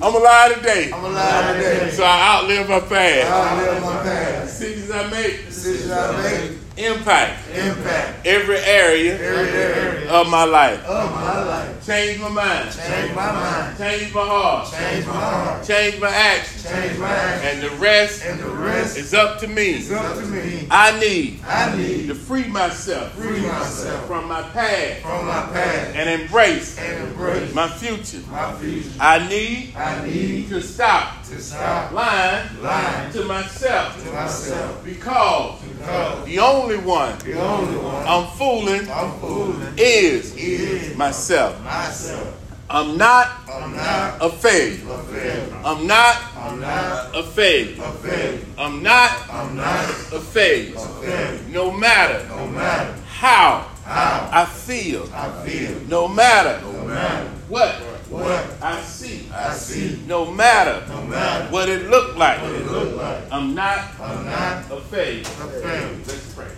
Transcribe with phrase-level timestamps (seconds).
[0.00, 0.90] I'm alive today.
[0.92, 1.90] I'm alive today.
[1.90, 3.30] So I outlive my past.
[3.30, 4.58] I live my past.
[4.60, 10.84] Decisions I make Decisions I make impact impact every area every area of my life.
[10.86, 11.77] of my life.
[11.88, 12.70] Change my mind.
[12.70, 13.78] Change my mind.
[13.78, 14.70] Change my heart.
[14.70, 15.66] Change my heart.
[15.66, 16.62] Change my actions.
[16.70, 17.48] Change my action.
[17.48, 19.68] And the rest And the rest is up to me.
[19.76, 20.68] is up to me.
[20.70, 25.96] I need I need to free myself free myself from my past from my past
[25.96, 28.20] and embrace and embrace my future.
[28.30, 28.90] my future.
[29.00, 35.60] I need I need to stop to stop lying lying to myself to myself because
[35.62, 41.58] because the only one the only one I'm fooling I'm fooling is is myself.
[41.78, 42.34] Myself.
[42.70, 44.92] I'm not I'm not a failure.
[44.92, 45.56] a failure.
[45.64, 47.82] I'm not I'm not a failure.
[47.82, 48.44] a failure.
[48.58, 50.74] I'm not I'm not a failure.
[50.76, 51.40] a failure.
[51.48, 57.74] No matter No matter how how I feel, I feel, no matter no matter what
[58.12, 62.66] what I see, I see, no matter no matter what it looked like, what it
[62.66, 65.22] look like, I'm not I'm not a failure.
[65.22, 65.96] a failure.
[66.06, 66.52] Let's pray.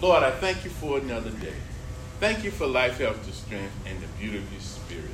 [0.00, 1.58] Lord, I thank you for another day.
[2.20, 5.08] Thank you for life, health, and strength, and the beauty of your spirit.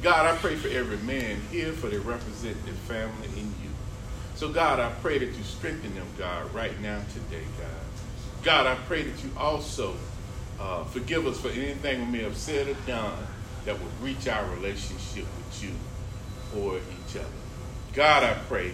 [0.00, 3.68] God, I pray for every man here, for they represent their family in you.
[4.36, 8.42] So, God, I pray that you strengthen them, God, right now, today, God.
[8.42, 9.96] God, I pray that you also
[10.58, 13.18] uh, forgive us for anything we may have said or done
[13.66, 17.28] that would breach our relationship with you or each other.
[17.92, 18.72] God, I pray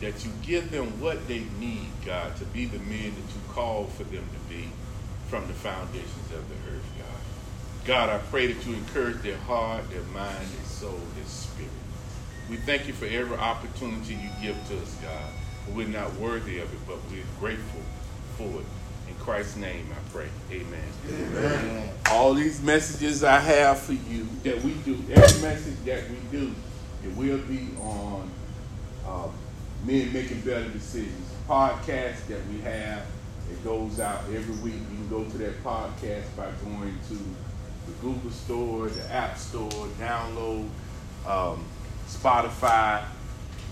[0.00, 3.92] that you give them what they need, God, to be the men that you called
[3.92, 4.68] for them to be
[5.28, 7.86] from the foundations of the earth, God.
[7.86, 11.70] God, I pray that you encourage their heart, their mind, their soul, their spirit.
[12.50, 15.30] We thank you for every opportunity you give to us, God.
[15.74, 17.82] We're not worthy of it, but we're grateful
[18.36, 18.66] for it.
[19.08, 20.28] In Christ's name I pray.
[20.50, 20.80] Amen.
[21.08, 21.90] Amen.
[22.10, 26.54] All these messages I have for you that we do, every message that we do,
[27.04, 28.30] it will be on
[29.06, 29.28] uh,
[29.84, 33.04] Men Making Better Decisions podcast that we have.
[33.50, 34.80] It goes out every week.
[34.90, 39.70] You can go to that podcast by going to the Google Store, the App Store,
[39.98, 40.68] download
[41.26, 41.64] um,
[42.06, 43.04] Spotify,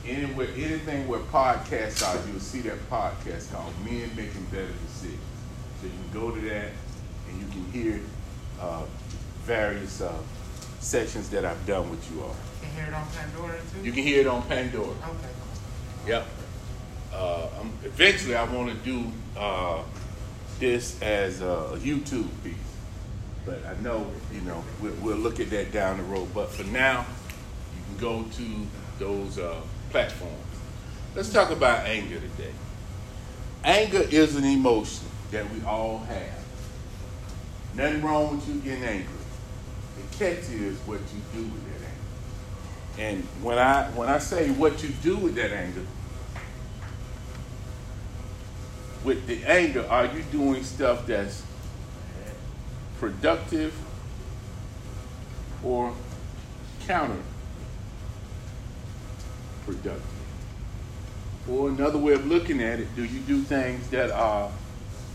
[0.06, 5.20] anywhere, anything where podcasts are, you'll see that podcast called Men Making Better Decisions.
[5.80, 6.70] So you can go to that
[7.28, 8.00] and you can hear
[8.60, 8.84] uh,
[9.42, 10.12] various uh,
[10.80, 12.36] sections that I've done with you all.
[12.62, 13.84] You can hear it on Pandora too?
[13.84, 14.86] You can hear it on Pandora.
[14.86, 16.08] Okay.
[16.08, 16.26] Yep.
[17.16, 17.48] Uh,
[17.84, 19.82] eventually, I want to do uh,
[20.58, 22.54] this as a YouTube piece,
[23.46, 26.28] but I know you know we'll, we'll look at that down the road.
[26.34, 27.06] But for now,
[27.74, 28.44] you can go to
[28.98, 29.60] those uh,
[29.90, 30.34] platforms.
[31.14, 32.52] Let's talk about anger today.
[33.64, 36.44] Anger is an emotion that we all have.
[37.74, 39.14] Nothing wrong with you getting angry.
[39.96, 43.18] The catch is what you do with that anger.
[43.18, 45.80] And when I when I say what you do with that anger,
[49.06, 51.44] with the anger, are you doing stuff that's
[52.98, 53.72] productive
[55.62, 55.94] or
[56.82, 57.20] counterproductive?
[61.48, 64.50] Or another way of looking at it, do you do things that are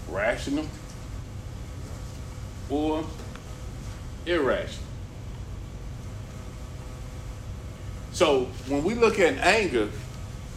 [0.09, 0.65] rational
[2.69, 3.03] or
[4.25, 4.87] irrational?
[8.13, 9.89] So when we look at anger,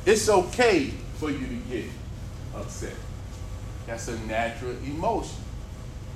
[0.06, 1.86] it's okay for you to get
[2.54, 2.94] upset.
[3.86, 5.42] That's a natural emotion.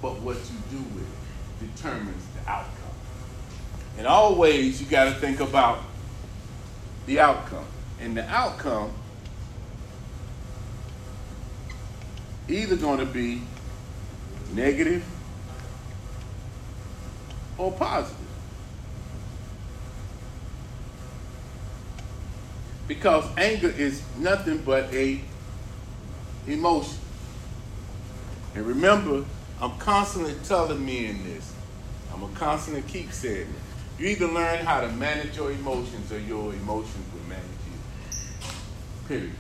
[0.01, 2.75] But what you do with it determines the outcome.
[3.99, 5.81] And always you got to think about
[7.07, 7.67] the outcome.
[8.01, 8.93] And the outcome
[12.49, 13.43] either going to be
[14.55, 15.05] negative
[17.59, 18.17] or positive.
[22.87, 25.21] Because anger is nothing but a
[26.47, 26.99] emotion.
[28.59, 29.25] And remember,
[29.61, 31.55] I'm constantly telling men this.
[32.13, 34.03] I'm gonna constantly keep saying it.
[34.03, 38.49] You either learn how to manage your emotions or your emotions will manage you.
[39.07, 39.33] Period.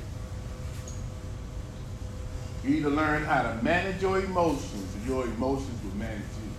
[2.62, 6.50] You either learn how to manage your emotions or your emotions will manage you.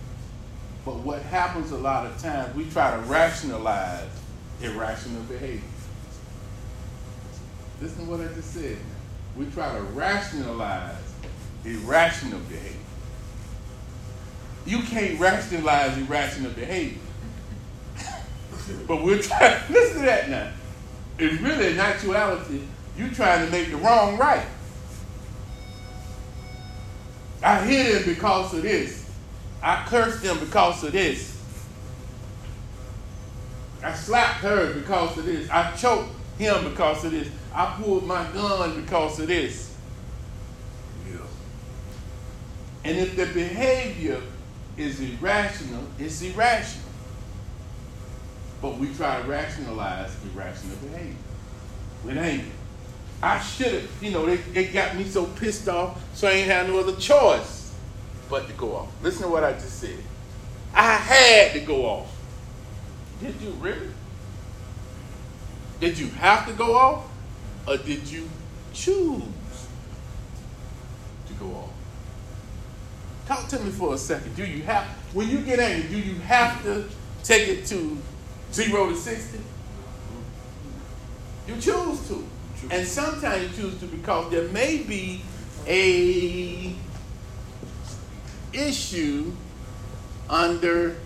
[0.84, 4.10] But what happens a lot of times, we try to rationalize
[4.60, 5.62] irrational behavior.
[7.80, 8.76] Listen to what I just said.
[9.34, 11.09] We try to rationalize
[11.64, 12.76] irrational behavior.
[14.66, 16.98] You can't rationalize irrational behavior.
[18.86, 20.52] but we're trying, listen to that now.
[21.18, 22.62] It's really in actuality,
[22.96, 24.46] you're trying to make the wrong right.
[27.42, 29.10] I hit him because of this.
[29.62, 31.38] I cursed him because of this.
[33.82, 35.48] I slapped her because of this.
[35.50, 37.28] I choked him because of this.
[37.54, 39.74] I pulled my gun because of this.
[41.10, 41.16] Yeah.
[42.84, 44.20] And if the behavior
[44.76, 46.88] is irrational, it's irrational.
[48.62, 51.16] But we try to rationalize irrational behavior
[52.04, 52.44] with anger.
[53.22, 56.46] I should have, you know, they, they got me so pissed off, so I ain't
[56.46, 57.74] had no other choice
[58.30, 58.88] but to go off.
[59.02, 59.98] Listen to what I just said.
[60.74, 62.16] I had to go off.
[63.20, 63.88] Did you really?
[65.80, 67.04] Did you have to go off?
[67.66, 68.28] Or did you
[68.72, 69.22] choose
[71.26, 71.79] to go off?
[73.30, 74.34] Talk to me for a second.
[74.34, 74.84] Do you have,
[75.14, 76.84] when you get angry, do you have to
[77.22, 77.96] take it to
[78.52, 79.38] zero to 60?
[81.46, 82.26] You choose to.
[82.72, 85.22] And sometimes you choose to because there may be
[85.64, 86.74] a
[88.52, 89.30] issue
[90.28, 90.98] underneath.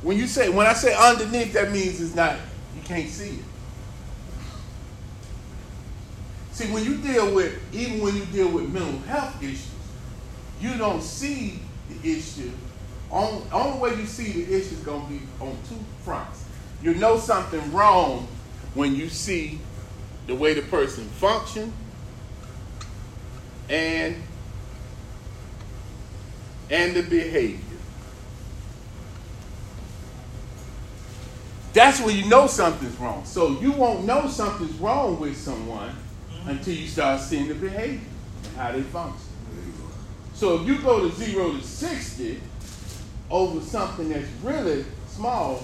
[0.00, 2.38] When you say when I say underneath, that means it's not
[2.74, 3.44] you can't see it.
[6.54, 9.66] See, when you deal with even when you deal with mental health issues,
[10.60, 11.58] you don't see
[11.88, 12.52] the issue.
[13.10, 16.44] On, only way you see the issue is gonna be on two fronts.
[16.80, 18.28] You know something wrong
[18.74, 19.58] when you see
[20.28, 21.72] the way the person function
[23.68, 24.22] and
[26.70, 27.58] and the behavior.
[31.72, 33.24] That's when you know something's wrong.
[33.24, 35.96] So you won't know something's wrong with someone
[36.46, 38.00] until you start seeing the behavior
[38.44, 39.28] and how they function.
[40.34, 42.40] So if you go to zero to 60
[43.30, 45.62] over something that's really small,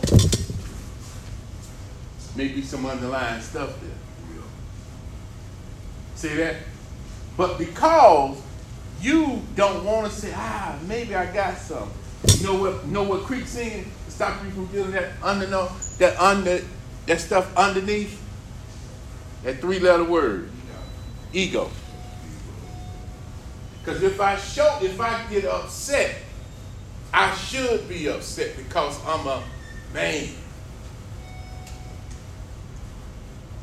[2.37, 3.91] maybe some underlying stuff there.
[6.15, 6.57] See that?
[7.37, 8.41] But because
[9.01, 11.91] you don't want to say, ah, maybe I got some.
[12.37, 12.87] You know what?
[12.87, 16.61] Know what creeps in to stop you from feeling that under that under
[17.07, 18.23] that stuff underneath
[19.43, 20.50] that three-letter word,
[21.33, 21.71] ego.
[23.81, 26.17] Because if I show, if I get upset,
[27.13, 29.43] I should be upset because I'm a
[29.93, 30.29] man.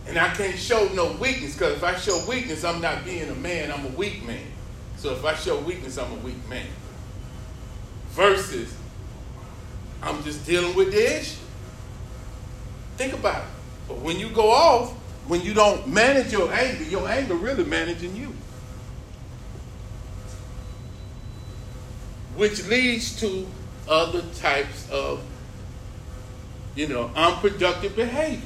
[0.08, 3.36] And I can't show no weakness because if I show weakness, I'm not being a
[3.36, 4.46] man, I'm a weak man.
[4.96, 6.66] So if I show weakness, I'm a weak man.
[8.12, 8.74] Versus,
[10.02, 11.38] I'm just dealing with the issue.
[12.96, 13.50] Think about it.
[13.88, 14.97] But when you go off,
[15.28, 18.34] when you don't manage your anger, your anger really managing you.
[22.36, 23.46] Which leads to
[23.90, 25.22] other types of,
[26.76, 28.42] you know, unproductive behavior.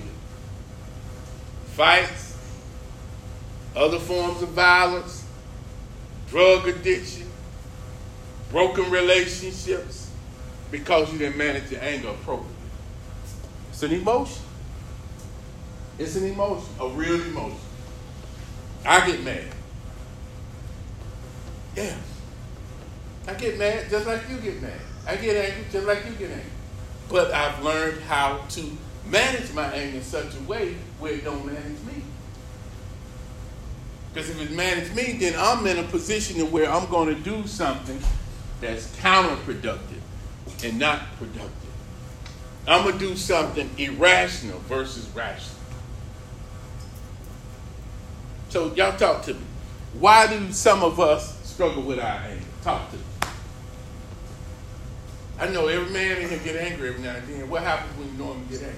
[1.74, 2.38] Fights,
[3.76, 5.26] other forms of violence,
[6.30, 7.28] drug addiction,
[8.50, 10.10] broken relationships,
[10.72, 12.56] because you didn't manage your anger appropriately.
[13.70, 14.41] It's an emotion.
[16.02, 17.60] It's an emotion, a real emotion.
[18.84, 19.44] I get mad.
[21.76, 21.96] Yeah.
[23.28, 24.80] I get mad just like you get mad.
[25.06, 26.52] I get angry just like you get angry.
[27.08, 28.78] But I've learned how to
[29.12, 32.02] manage my anger in such a way where it don't manage me.
[34.12, 37.46] Because if it manages me, then I'm in a position where I'm going to do
[37.46, 38.00] something
[38.60, 40.02] that's counterproductive
[40.64, 41.54] and not productive.
[42.68, 45.61] I'm going to do something irrational versus rational.
[48.52, 49.40] So y'all talk to me.
[49.98, 52.44] Why do some of us struggle with our anger?
[52.62, 53.04] Talk to me.
[55.40, 57.50] I know every man in here get angry every now and then.
[57.50, 58.76] What happens when you normally get angry?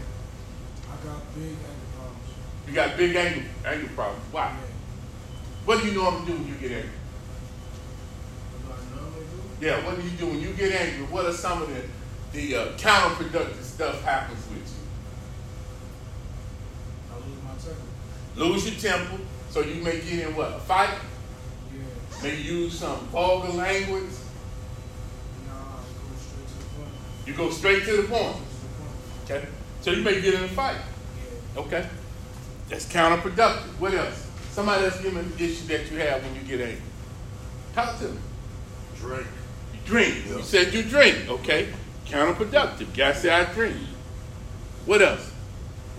[0.86, 2.30] I got big anger problems.
[2.68, 4.24] You got big anger, anger problems.
[4.32, 4.44] Why?
[4.44, 4.58] Yeah.
[5.65, 6.89] What do you normally do when you get angry?
[8.70, 9.25] I normally
[9.60, 9.65] do?
[9.65, 11.08] Yeah, what do you do when you get angry?
[11.08, 11.82] What are some of the,
[12.32, 14.86] the uh, counterproductive stuff happens with you?
[17.12, 17.89] I lose my temper.
[18.36, 20.51] Lose your temper, so you may get in what?
[20.53, 20.89] A fight?
[21.72, 22.24] Yeah.
[22.24, 24.10] May use some vulgar language.
[25.45, 27.27] Nah, I go straight to the point.
[27.27, 28.36] You go straight to the point.
[29.25, 29.45] Straight to the point.
[29.45, 29.48] Okay?
[29.81, 30.77] So you may get in a fight.
[31.55, 31.62] Yeah.
[31.62, 31.88] Okay?
[32.67, 33.77] That's counterproductive.
[33.77, 34.27] What else?
[34.50, 36.81] Somebody else give me an issue that you have when you get angry.
[37.75, 38.17] Talk to me.
[38.98, 39.27] Drink.
[39.72, 40.15] You drink.
[40.29, 40.38] Yeah.
[40.38, 41.29] You said you drink.
[41.29, 41.72] Okay?
[42.07, 42.91] Counterproductive.
[42.98, 43.77] Guy said I drink.
[44.88, 45.31] What else?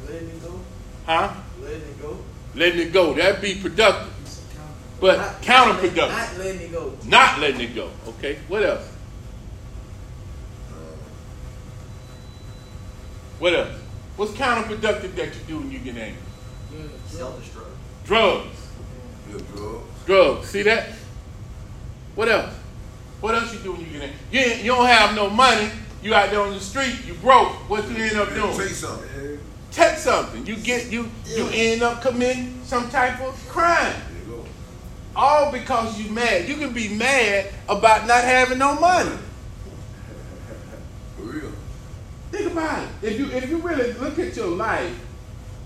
[0.06, 0.61] Letting it go.
[1.06, 1.34] Huh?
[1.61, 2.18] Letting it go.
[2.54, 3.12] Letting it go.
[3.14, 4.12] That'd be productive.
[4.23, 4.73] It's a counter.
[5.00, 6.08] But Not- counterproductive.
[6.08, 6.92] Not letting it go.
[7.06, 7.90] Not letting it go.
[8.08, 8.38] Okay?
[8.49, 8.88] What else?
[13.38, 13.75] What else?
[14.16, 16.23] What's counterproductive that you do when you get angry?
[16.73, 16.87] Yeah.
[17.08, 18.06] Self-destruct.
[18.06, 18.56] Drugs.
[19.28, 19.88] Drugs.
[20.06, 20.49] Drugs.
[20.49, 20.90] See that?
[22.14, 22.54] What else?
[23.20, 24.16] What else you do when you get angry?
[24.30, 25.68] You, you don't have no money.
[26.02, 27.68] You out there on the street, you broke.
[27.68, 28.52] What you end up doing?
[28.52, 28.75] Say doing?
[28.75, 29.34] something.
[29.75, 30.47] Take something.
[30.47, 33.93] You get you you end up committing some type of crime.
[34.09, 34.45] There you go.
[35.16, 36.49] All because you mad.
[36.49, 39.16] You can be mad about not having no money.
[41.16, 41.50] For real.
[42.31, 42.88] Think about it.
[43.02, 44.97] If you if you really look at your life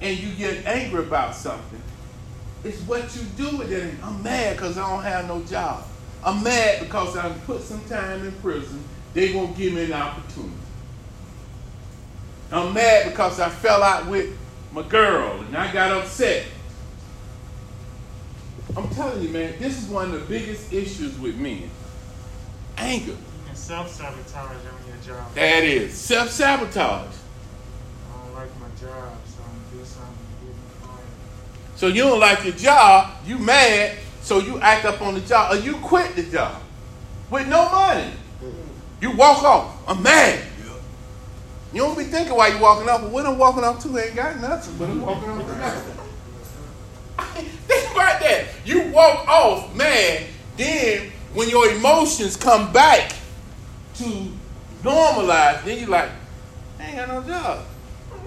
[0.01, 1.83] and you get angry about something,
[2.65, 3.95] it's what you do with it.
[4.03, 5.85] I'm mad because I don't have no job.
[6.25, 8.83] I'm mad because I put some time in prison.
[9.13, 10.55] They won't give me an opportunity.
[12.51, 14.37] I'm mad because I fell out with
[14.73, 16.47] my girl and I got upset.
[18.77, 21.69] I'm telling you, man, this is one of the biggest issues with men.
[22.77, 23.13] Anger.
[23.13, 25.35] You can self-sabotage on your job.
[25.35, 26.79] That is self sabotage.
[26.79, 31.77] I don't like my job, so I'm gonna do something to get me fired.
[31.77, 35.55] So you don't like your job, you mad, so you act up on the job,
[35.55, 36.63] or you quit the job
[37.31, 38.13] with no money.
[39.01, 39.77] You walk off.
[39.89, 40.41] I'm mad.
[41.73, 44.17] You don't be thinking why you walking off, but when I'm walking off too, ain't
[44.17, 45.95] got nothing, but I'm walking off to nothing.
[47.67, 48.47] Think about that.
[48.65, 53.13] You walk off mad, then when your emotions come back
[53.97, 54.33] to
[54.83, 56.11] normalize, then you're like,
[56.79, 57.65] I ain't got no job.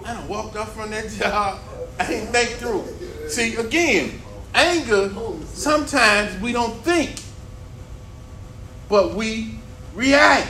[0.05, 1.60] I done walked off from that job.
[2.00, 2.86] I ain't think through.
[3.27, 4.21] See, again,
[4.53, 5.12] anger,
[5.45, 7.15] sometimes we don't think,
[8.88, 9.55] but we
[9.95, 10.48] react.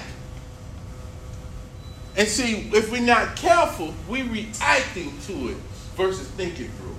[2.21, 5.57] And see, if we're not careful, we reacting to it
[5.97, 6.93] versus thinking through.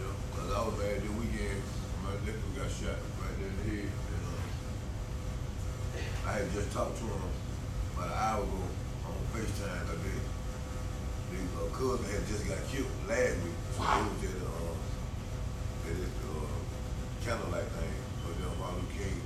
[0.00, 1.60] Yeah, cause I was mad the weekend.
[2.00, 3.92] My nephew got shot right in the head.
[3.92, 4.40] And, uh,
[6.24, 7.20] I had just talked to him
[7.92, 8.64] about an hour ago
[9.12, 9.92] on FaceTime.
[9.92, 10.24] I did.
[11.36, 13.52] His uh, cousin had just got killed last week.
[13.76, 13.92] So Wow.
[13.92, 16.48] they was at, uh, at this uh,
[17.28, 17.92] candlelight thing
[18.24, 19.20] for the Martin King,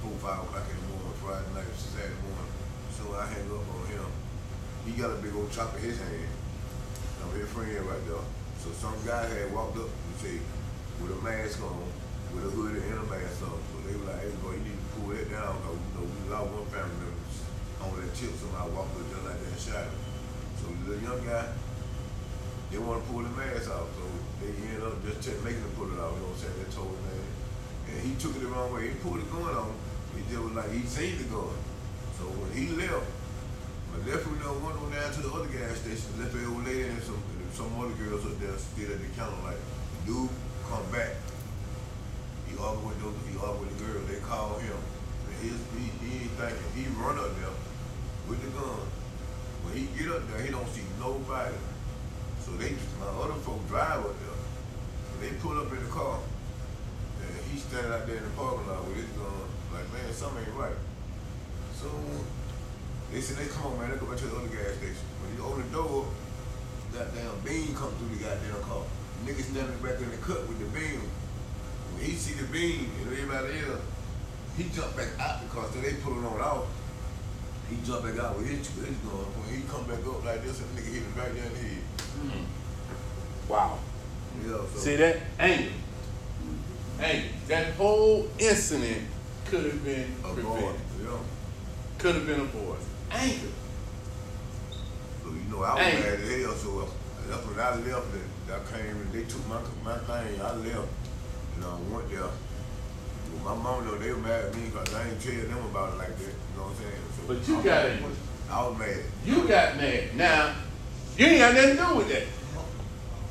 [0.00, 2.48] four, five o'clock in the morning, Friday night, Saturday morning.
[2.96, 4.08] So I hang up on him.
[4.86, 6.28] He got a big old chop in his hand.
[7.22, 8.24] I'm his friend right there.
[8.64, 10.40] So some guy had walked up and say,
[11.00, 11.80] with a mask on,
[12.32, 13.56] with a hood and a mask on.
[13.56, 15.56] So they were like, hey, boy, you need to pull that down.
[15.64, 17.20] Cause, you know, we lost one family member
[17.84, 18.32] on that tip.
[18.36, 19.96] Somebody walked up just like that and shot him.
[20.60, 21.44] So the young guy,
[22.72, 23.88] they want to pull the mask off.
[23.96, 24.04] So
[24.40, 26.16] they ended up just making him pull it off.
[26.16, 26.56] You know what I'm saying?
[26.60, 27.24] They told him that.
[27.90, 28.92] And he took it the wrong way.
[28.92, 29.72] He pulled the gun on.
[30.16, 31.52] He just was like, he seen the gun.
[32.16, 33.08] So when he left,
[33.98, 37.02] nephew now went on down to the other gas station, left the old lady and
[37.02, 39.58] some some other girls up there still at the counter like,
[40.06, 40.30] dude,
[40.68, 41.18] come back.
[42.46, 44.78] He argued with those, he argued with the girl, they called him.
[45.28, 47.54] And his, he, he ain't thinking, he run up there
[48.28, 48.80] with the gun.
[49.66, 51.54] When he get up there, he don't see nobody.
[52.40, 54.40] So they, my other folks drive up there.
[54.40, 56.18] So they pull up in the car.
[57.20, 59.44] And he standing out there in the parking lot with his gun.
[59.74, 60.78] Like, man, something ain't right.
[61.76, 61.90] So
[63.12, 65.04] they said, they come on, man, let's go back to the other gas station.
[65.22, 66.06] When you open the door,
[66.92, 68.82] goddamn beam come through the goddamn car.
[69.26, 71.02] Nigga standing back in the cut with the beam.
[71.94, 73.82] When he see the beam and everybody else,
[74.56, 76.66] he jump back out the car, so they pull it on off.
[77.68, 79.26] He jump back out with his, his gun.
[79.38, 81.58] When he come back up like this, and the nigga hit him right in the
[81.58, 81.82] head.
[82.18, 83.50] Hmm.
[83.50, 83.78] Wow.
[84.46, 84.78] Yeah, so.
[84.78, 85.18] See that?
[85.38, 85.70] Anger.
[87.00, 87.28] Anger.
[87.48, 89.06] That whole incident
[89.46, 90.34] could have been Avoid.
[90.44, 90.80] prevented.
[91.02, 91.18] Yeah.
[91.98, 92.86] Could have been avoided.
[93.10, 93.48] Anger.
[95.22, 96.00] So you know I was Hey.
[96.00, 96.54] mad as hell.
[96.54, 96.86] So uh,
[97.28, 98.06] that's when I left.
[98.14, 100.40] And I came and they took my my thing.
[100.40, 100.88] I left.
[101.56, 102.20] And I went there.
[102.20, 105.94] Well, my mom though they were mad at me because I ain't tell them about
[105.94, 106.24] it like that.
[106.24, 107.02] You know what I'm saying?
[107.16, 108.02] So But you I got it.
[108.50, 108.98] I was mad.
[109.24, 110.16] You got mad.
[110.16, 110.54] Now,
[111.16, 112.26] you ain't got nothing to do with that.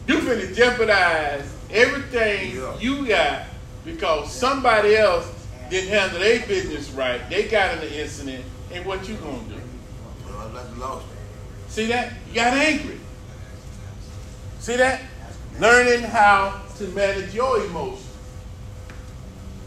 [0.07, 2.77] You finna jeopardize everything Yeah.
[2.79, 3.43] you got
[3.85, 5.27] because somebody else
[5.69, 7.21] didn't handle their business right.
[7.29, 9.61] They got in the incident, and what you gonna do?
[10.77, 11.05] Lost.
[11.67, 12.13] See that?
[12.27, 12.99] You got angry.
[14.59, 15.01] See that?
[15.59, 18.07] Learning how to manage your emotions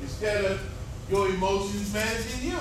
[0.00, 0.60] instead of
[1.10, 2.58] your emotions managing you.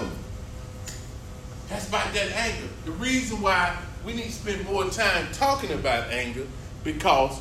[1.69, 2.67] That's about that anger.
[2.85, 6.45] The reason why we need to spend more time talking about anger
[6.83, 7.39] because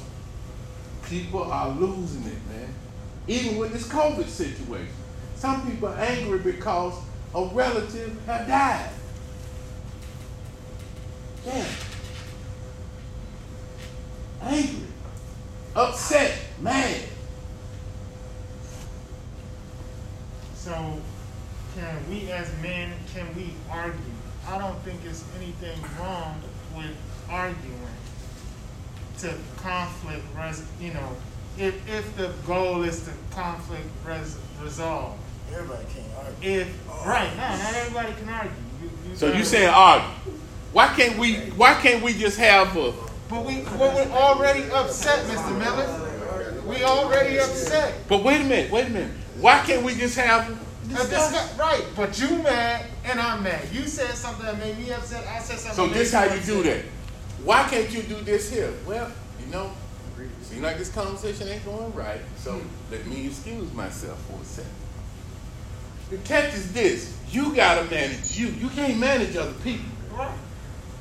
[1.08, 2.74] people are losing it, man.
[3.26, 4.94] Even with this COVID situation.
[5.34, 6.94] Some people are angry because
[7.34, 8.90] a relative have died.
[11.46, 11.64] Yeah.
[14.42, 14.80] Angry,
[15.76, 17.00] upset, mad.
[20.54, 20.98] So,
[21.74, 23.98] can we as men, can we argue?
[24.48, 26.40] I don't think it's anything wrong
[26.76, 26.90] with
[27.28, 27.76] arguing
[29.18, 31.16] to conflict res, you know,
[31.58, 35.16] if, if the goal is to conflict res, resolve.
[35.52, 36.48] Everybody can't argue.
[36.60, 38.52] If, right, no, not everybody can argue.
[38.82, 40.32] You, you So you gotta- saying argue?
[40.72, 41.36] Why can't we?
[41.56, 42.92] Why can't we just have a?
[43.28, 45.56] But we, well, we're already upset, Mr.
[45.58, 46.62] Miller.
[46.66, 47.94] We already upset.
[48.08, 48.70] But wait a minute.
[48.70, 49.12] Wait a minute.
[49.40, 50.56] Why can't we just have a A
[50.88, 51.10] discussion?
[51.32, 53.68] discuss- right, but you mad and I'm mad.
[53.72, 55.26] You said something that made me upset.
[55.26, 55.88] I said something.
[55.88, 56.84] So this how you do that.
[57.44, 58.72] Why can't you do this here?
[58.86, 59.10] Well,
[59.44, 59.72] you know,
[60.42, 62.20] seems like this conversation ain't going right.
[62.36, 62.60] So
[62.90, 64.70] let me excuse myself for a second.
[66.10, 68.48] The catch is this: you gotta manage you.
[68.48, 69.86] You can't manage other people.
[70.12, 70.34] Right.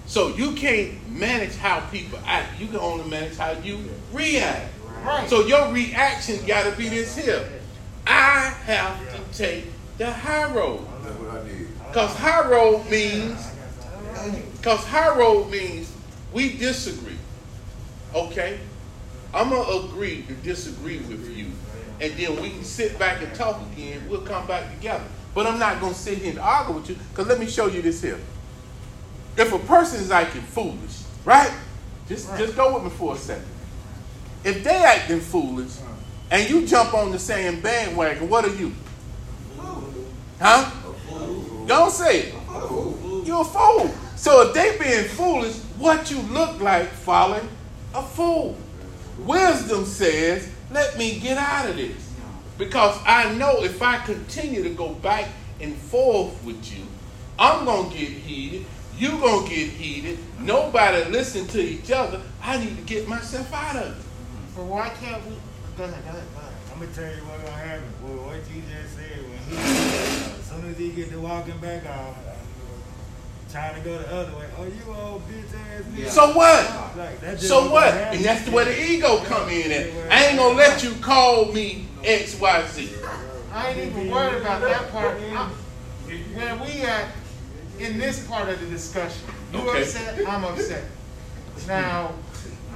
[0.10, 2.60] So you can't manage how people act.
[2.60, 3.78] You can only manage how you
[4.12, 4.74] react.
[5.04, 5.30] Right.
[5.30, 7.48] So your reaction got to be this here.
[8.08, 9.66] I have to take
[10.00, 10.84] the high road.
[11.04, 11.68] That's what I did.
[11.88, 13.52] Because high road means,
[14.58, 15.94] because high road means
[16.34, 17.20] we disagree.
[18.16, 18.60] Okay?
[19.32, 21.52] I'm going to agree to disagree with you.
[22.02, 24.02] And then we can sit back and talk again.
[24.10, 25.06] We'll come back together.
[25.36, 27.68] But I'm not going to sit here and argue with you because let me show
[27.68, 28.20] you this here.
[29.38, 31.52] If a person is acting foolish, right?
[32.08, 33.46] Just, just go with me for a second.
[34.44, 35.72] If they acting foolish
[36.32, 38.74] and you jump on the same bandwagon, what are you?
[40.40, 40.72] Huh?
[41.68, 42.36] Don't say it.
[43.26, 43.94] You're a fool.
[44.16, 47.48] So if they being foolish, what you look like following
[47.94, 48.58] a fool.
[49.20, 52.14] Wisdom says, let me get out of this.
[52.58, 55.30] Because I know if I continue to go back
[55.62, 56.86] and forth with you,
[57.38, 58.66] I'm going to get heated.
[59.00, 60.20] You going to get heated.
[60.40, 62.22] Nobody listen to each other.
[62.44, 64.06] I need to get myself out of it.
[64.56, 65.36] But why can't we?
[65.78, 66.04] Go ahead.
[66.04, 66.24] Go ahead.
[66.34, 66.54] Go ahead.
[66.74, 67.84] I'm gonna tell you what's gonna happen.
[68.04, 71.86] Well, what you just said when he, as soon as he get to walking back
[71.86, 72.16] off,
[73.52, 74.46] trying to go the other way.
[74.58, 76.10] Oh, you old bitch ass nigga.
[76.10, 76.98] So what?
[76.98, 77.94] Like, that So what?
[77.94, 80.12] And that's the way the ego come in at.
[80.12, 82.90] I ain't gonna let you call me X, Y, Z.
[83.52, 85.18] I ain't even worried about that part.
[85.36, 85.50] I'm,
[86.34, 87.08] where we at
[87.80, 89.22] in this part of the discussion?
[89.54, 89.82] You Okay.
[89.82, 90.28] upset?
[90.28, 90.84] I'm upset.
[91.68, 92.12] Now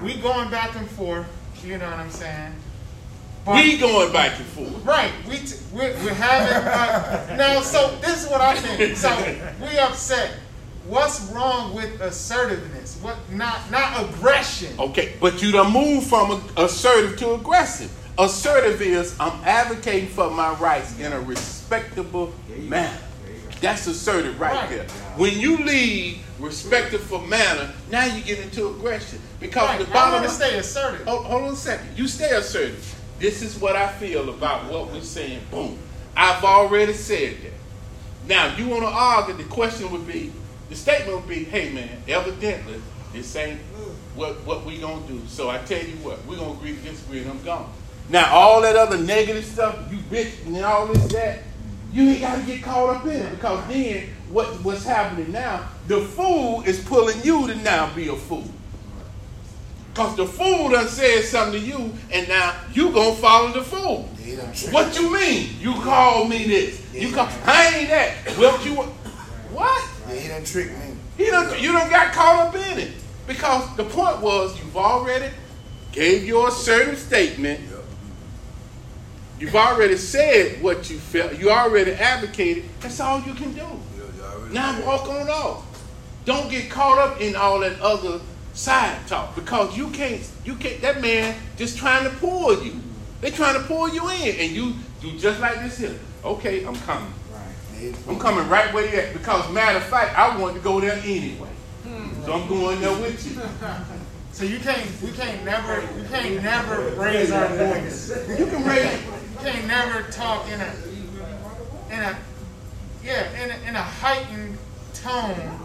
[0.01, 1.27] we going back and forth.
[1.63, 2.53] You know what I'm saying?
[3.45, 4.85] But- We going back and forth.
[4.85, 5.11] Right.
[5.27, 7.61] We t- we're, we're having uh, now.
[7.61, 8.97] So this is what I think.
[8.97, 9.09] So
[9.61, 10.31] we upset.
[10.85, 12.99] What's wrong with assertiveness?
[13.01, 14.73] What not not aggression?
[14.79, 17.91] Okay, but you done move from a- assertive to aggressive.
[18.17, 22.97] Assertive is I'm advocating for my rights in a respectable manner.
[23.63, 24.69] That's assertive right, Right.
[24.69, 24.85] there.
[25.15, 29.19] When you leave respectful manner, now you get into aggression.
[29.39, 29.79] Because Right.
[29.79, 31.07] the I bottom want to stay assertive.
[31.07, 31.87] Hold, hold on a second.
[31.95, 32.83] You stay assertive.
[33.19, 35.39] This is what I feel about what we're saying.
[35.49, 35.77] Boom.
[36.15, 37.53] I've already said that.
[38.27, 40.33] Now, if you want to argue, the question would be,
[40.69, 42.81] the statement would be, hey man, evidently,
[43.13, 43.61] this ain't
[44.15, 45.21] what, what we going to do.
[45.29, 47.71] So I tell you what, we're going to agree to disagree and I'm gone.
[48.09, 51.39] Now, all that other negative stuff, you bitch and all this, that,
[51.93, 55.69] you ain't got to get caught up in it because then what, what's happening now,
[55.87, 58.49] the fool is pulling you to now be a fool.
[59.93, 64.09] Because the fool done said something to you, and now you gonna follow the fool.
[64.71, 65.51] What you mean?
[65.59, 66.93] You call me this.
[66.93, 68.37] You call I ain't that.
[68.39, 69.89] Well you what?
[70.09, 70.95] Yeah, he done tricked me.
[71.17, 72.91] He done you done got caught up in it.
[73.27, 75.31] Because the point was you've already
[75.91, 77.59] gave your certain statement.
[79.43, 79.53] Yep.
[79.53, 81.37] You've already said what you felt.
[81.37, 82.63] You already advocated.
[82.79, 83.59] That's all you can do.
[83.59, 84.85] Yeah, Now said.
[84.85, 85.83] walk on off.
[86.23, 88.21] Don't get caught up in all that other
[88.53, 90.25] side talk because you can't.
[90.45, 90.79] You can't.
[90.81, 92.79] That man just trying to pull you.
[93.19, 95.99] They trying to pull you in, and you do just like this here.
[96.23, 97.13] Okay, I'm coming.
[97.33, 97.95] Right.
[98.07, 100.97] I'm coming right where you at because matter of fact, I want to go there
[101.03, 101.49] anyway.
[101.83, 102.23] Hmm.
[102.23, 103.41] So I'm going there with you.
[104.33, 108.09] So you can't we can't never we can't never raise our voice.
[108.27, 109.01] You can raise.
[109.03, 110.73] You can't never talk in a
[111.91, 112.17] in a
[113.03, 114.57] yeah in a, in a heightened
[114.95, 115.59] tone.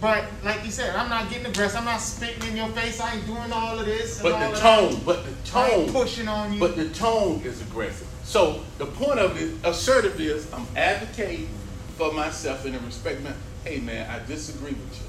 [0.00, 1.78] But like you said, I'm not getting aggressive.
[1.78, 3.00] I'm not spitting in your face.
[3.00, 4.20] I ain't doing all of this.
[4.20, 5.02] And But the of tone.
[5.04, 5.56] But the That.
[5.56, 6.02] I ain't tone.
[6.02, 6.60] pushing on you.
[6.60, 8.06] But the tone is aggressive.
[8.22, 11.48] So the point of it, assertive is I'm advocating
[11.96, 13.22] for myself in a respect.
[13.22, 15.06] Man, hey man, I disagree with you.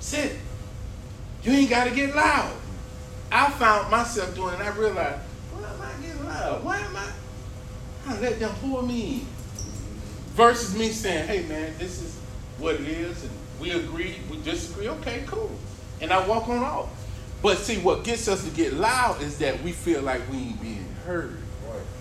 [0.00, 0.36] Sit.
[1.46, 2.52] You ain't got to get loud.
[3.30, 4.60] I found myself doing it.
[4.60, 5.20] and I realized,
[5.52, 6.64] why am I getting loud?
[6.64, 7.06] Why am I?
[8.08, 9.26] I let them pull me in.
[10.34, 12.18] Versus me saying, hey man, this is
[12.58, 14.88] what it is, and we agree, we disagree.
[14.88, 15.50] Okay, cool.
[16.00, 16.88] And I walk on off.
[17.42, 20.60] But see, what gets us to get loud is that we feel like we ain't
[20.60, 21.38] being heard.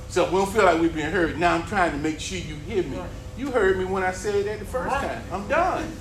[0.09, 1.39] So we don't feel like we're being heard.
[1.39, 2.99] Now I'm trying to make sure you hear me.
[3.37, 5.07] You heard me when I said that the first Right.
[5.07, 5.23] time.
[5.31, 5.91] I'm done.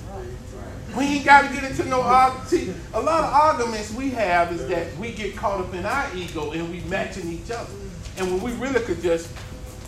[0.96, 2.76] We ain't got to get into no argument.
[2.92, 6.52] A lot of arguments we have is that we get caught up in our ego
[6.52, 7.72] and we matching each other.
[8.16, 9.28] And when we really could just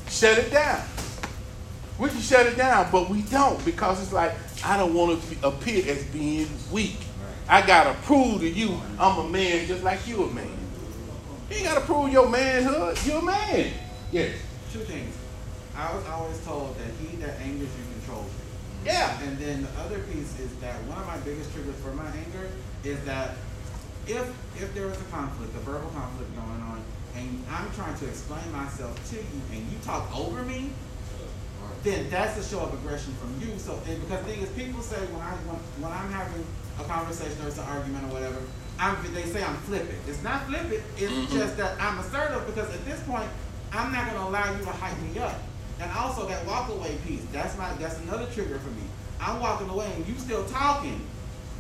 [0.09, 0.83] shut it down.
[1.99, 4.33] We can shut it down, but we don't because it's like
[4.64, 6.97] I don't want to appear as being weak.
[7.49, 10.49] I gotta prove to you I'm a man just like you a man.
[11.51, 12.99] You ain't gotta prove your manhood.
[13.07, 13.73] You're a man.
[14.11, 14.37] Yes.
[14.73, 15.14] Two things.
[15.77, 17.86] I was always told that he that angers you.
[18.87, 19.20] Yeah.
[19.22, 22.49] And then the other piece is that one of my biggest triggers for my anger
[22.85, 23.35] is that
[24.07, 26.81] if if there was a conflict, a verbal conflict going on,
[27.16, 30.70] and I'm trying to explain myself to you, and you talk over me,
[31.83, 33.59] then that's a show of aggression from you.
[33.59, 36.46] So and because the thing is, people say when I when, when I'm having
[36.79, 38.38] a conversation or it's an argument or whatever,
[38.79, 39.99] I'm they say I'm flippant.
[40.07, 40.83] It's not flippant.
[40.96, 41.37] It's mm-hmm.
[41.37, 43.29] just that I'm assertive because at this point,
[43.72, 45.40] I'm not going to allow you to hype me up.
[45.81, 47.23] And also that walk away piece.
[47.33, 48.83] That's my that's another trigger for me.
[49.21, 51.01] I'm walking away and you still talking.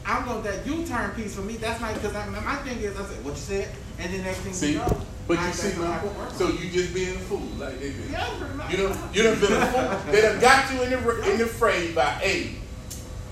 [0.04, 1.56] I'm going that U-turn piece for me.
[1.56, 4.52] That's not because my thing is I said what you said, and then next thing
[4.52, 6.00] See, you know, but I- you see, my
[6.34, 8.12] so you just being a fool like they been.
[8.12, 8.70] Yeah.
[8.70, 10.12] You done, you done been a fool.
[10.12, 12.52] They done got you in the in the fray by A,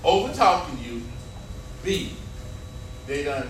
[0.03, 1.01] over talking you.
[1.83, 2.13] B,
[3.07, 3.47] they done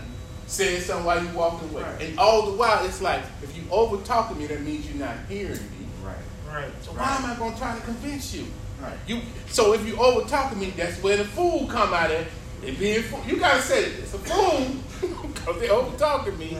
[0.47, 2.01] said something while you walking away, Right.
[2.03, 5.15] and all the while it's like if you over talking me, that means you're not
[5.27, 5.87] hearing me.
[6.03, 6.15] right.
[6.55, 6.71] Right.
[6.81, 8.45] So why am I gonna try to convince you?
[8.81, 8.97] Right.
[9.07, 12.25] You so if you over to me, that's where the fool come out of.
[12.61, 13.21] They being fool.
[13.27, 14.67] You gotta say it's a fool
[15.27, 16.57] because they over talking me.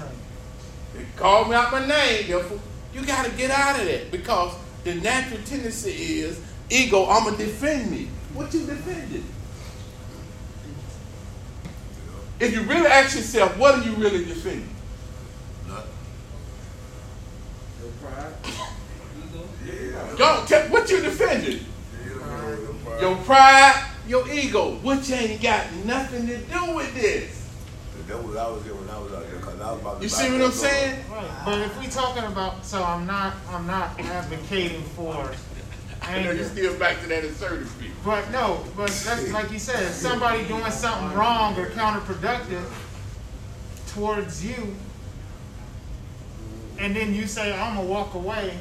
[0.94, 2.60] They call me out my name, therefore
[2.94, 4.54] you gotta get out of that because
[4.84, 7.06] the natural tendency is ego.
[7.06, 8.10] I'ma defend me.
[8.34, 9.24] What you defended?
[12.38, 14.68] If you really ask yourself, what are you really defending?
[15.68, 15.92] Nothing.
[17.82, 18.34] Your pride.
[20.18, 20.36] Yeah.
[20.36, 21.62] Don't tell what you defended.
[22.06, 23.02] Yeah, no, no problem.
[23.02, 27.42] Your pride, your ego, which ain't got nothing to do with this.
[28.08, 30.04] That was I was there when I was out there because I was about to.
[30.04, 31.00] You see what I'm saying?
[31.10, 31.42] Right.
[31.44, 35.32] But if we talking about, so I'm not, I'm not advocating for
[36.04, 36.44] I know you anger.
[36.44, 37.90] still back to that assertive piece.
[38.04, 42.64] But no, but that's like you said, if somebody doing something wrong or counterproductive
[43.88, 44.76] towards you,
[46.78, 48.60] and then you say, I'm gonna walk away,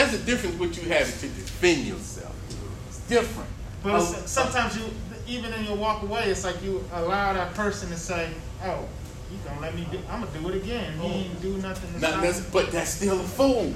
[0.00, 2.34] That's the difference with you having to defend yourself.
[2.88, 3.50] It's different.
[3.82, 4.84] but Oh, sometimes you,
[5.26, 8.30] even in your walk away, it's like you allow that person to say,
[8.64, 8.88] oh,
[9.30, 10.98] you gonna let me do, I'm gonna do it again.
[10.98, 12.48] He ain't do nothing to Not stop necess- me.
[12.50, 13.74] but that's still a fool.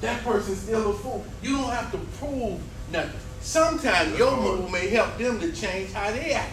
[0.00, 1.26] That person's still a fool.
[1.42, 2.58] You don't have to prove
[2.90, 3.20] nothing.
[3.42, 6.52] Sometimes your move may help them to change how they act.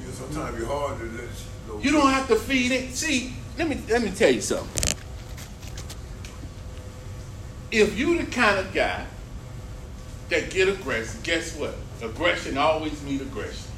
[0.00, 1.80] You know, sometimes you're harder let you.
[1.80, 2.92] You don't have to feed it.
[2.92, 4.96] See, let me let me tell you something.
[7.72, 9.06] If you the kind of guy
[10.28, 11.74] that get aggressive, guess what?
[12.02, 13.70] Aggression always meet aggression.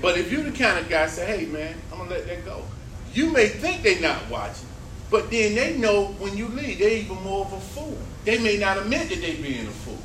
[0.00, 2.64] But if you're the kind of guy say, hey man, I'm gonna let that go.
[3.12, 4.66] You may think they're not watching,
[5.10, 7.98] but then they know when you leave, they're even more of a fool.
[8.24, 9.98] They may not admit that they're being a fool.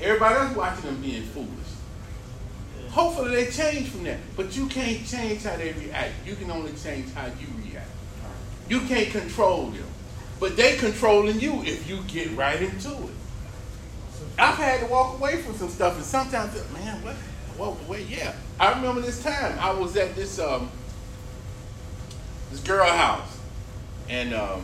[0.00, 1.50] Everybody else watching them being foolish.
[2.90, 4.18] Hopefully they change from that.
[4.36, 6.14] But you can't change how they react.
[6.26, 7.90] You can only change how you react.
[8.70, 9.84] You can't control them.
[10.40, 13.14] But they controlling you if you get right into it.
[14.38, 17.16] I've had to walk away from some stuff and sometimes, man, what?
[17.58, 18.34] Walk away, yeah.
[18.60, 20.70] I remember this time I was at this um
[22.50, 23.38] this girl house
[24.08, 24.62] and um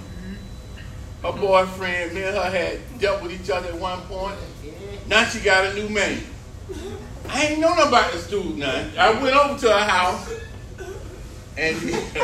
[1.23, 4.37] her boyfriend, me and her had dealt with each other at one point.
[5.09, 6.23] Now she got a new man.
[7.29, 8.91] I ain't know nothing about this dude now.
[8.99, 10.31] I went over to her house
[11.57, 11.81] and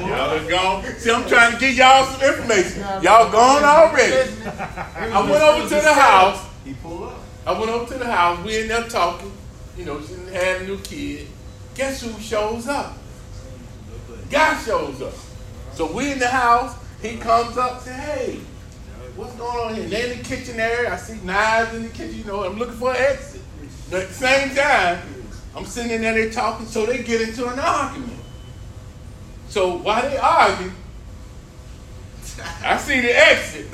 [0.00, 0.84] y'all are gone.
[0.98, 2.80] See, I'm trying to get y'all some information.
[3.02, 4.30] Y'all gone already.
[4.44, 6.46] I went over to the house.
[6.64, 7.20] He pulled up.
[7.46, 8.44] I went over to the house.
[8.44, 9.32] We ended up talking.
[9.76, 11.28] You know, she had a new kid.
[11.74, 12.96] Guess who shows up?
[14.30, 15.14] Guy shows up.
[15.72, 16.76] So we in the house.
[17.02, 18.40] He comes up, say, "Hey,
[19.16, 20.92] what's going on here?" They in the kitchen area.
[20.92, 22.16] I see knives in the kitchen.
[22.16, 23.42] You know, I'm looking for an exit.
[23.90, 25.00] But at the same time,
[25.54, 26.14] I'm sitting in there.
[26.14, 28.13] They talking, so they get into an argument.
[29.54, 30.72] So while they argue,
[32.64, 33.68] I see the exit.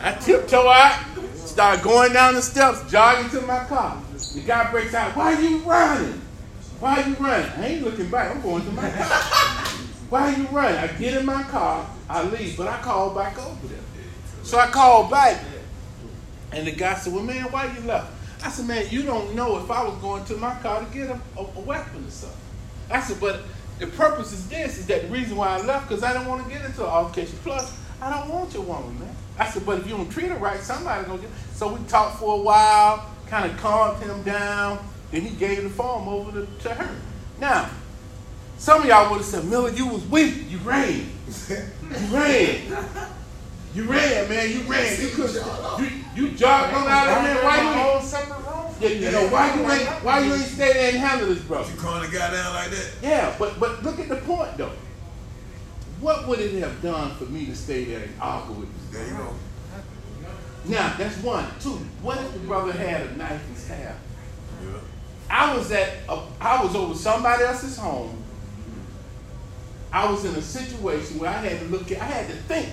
[0.00, 4.00] I tiptoe out, start going down the steps, jogging to my car.
[4.36, 6.22] The guy breaks out, why are you running?
[6.78, 7.50] Why are you running?
[7.56, 9.08] I ain't looking back, I'm going to my car.
[10.10, 10.78] Why are you running?
[10.78, 13.80] I get in my car, I leave, but I call back over there.
[14.44, 15.42] So I called back,
[16.52, 18.12] and the guy said, well, man, why you left?
[18.44, 21.10] I said, man, you don't know if I was going to my car to get
[21.10, 22.38] a, a, a weapon or something.
[22.88, 23.40] I said, but
[23.78, 26.44] the purpose is this, is that the reason why I left, because I don't want
[26.44, 27.38] to get into an altercation.
[27.42, 29.14] Plus, I don't want your woman, man.
[29.38, 31.30] I said, but if you don't treat her right, somebody's gonna get.
[31.52, 34.78] So we talked for a while, kind of calmed him down.
[35.10, 36.96] Then he gave the phone over to, to her.
[37.38, 37.70] Now,
[38.58, 40.34] some of y'all would have said, Miller, you was weak.
[40.48, 41.10] You ran.
[41.26, 42.62] You ran.
[43.74, 44.50] You ran, man.
[44.50, 45.00] You ran.
[45.00, 45.08] You.
[45.78, 47.44] You you jogged on out of there.
[47.44, 47.60] Why
[48.80, 49.10] a you?
[49.10, 49.10] whole separate room?
[49.10, 51.66] Yeah, you know why you ain't why you ain't stay there and handle this, bro?
[51.66, 52.92] You calling the guy down like that?
[53.02, 54.72] Yeah, but but look at the point though.
[56.00, 58.98] What would it have done for me to stay there and argue with you?
[58.98, 59.34] There you go.
[60.66, 61.46] Now that's one.
[61.60, 61.78] Two.
[62.02, 63.96] What if the brother had a knife and staff?
[64.62, 64.78] Yeah.
[65.30, 68.22] I was at a, I was over somebody else's home.
[69.92, 72.68] I was in a situation where I had to look at I had to think.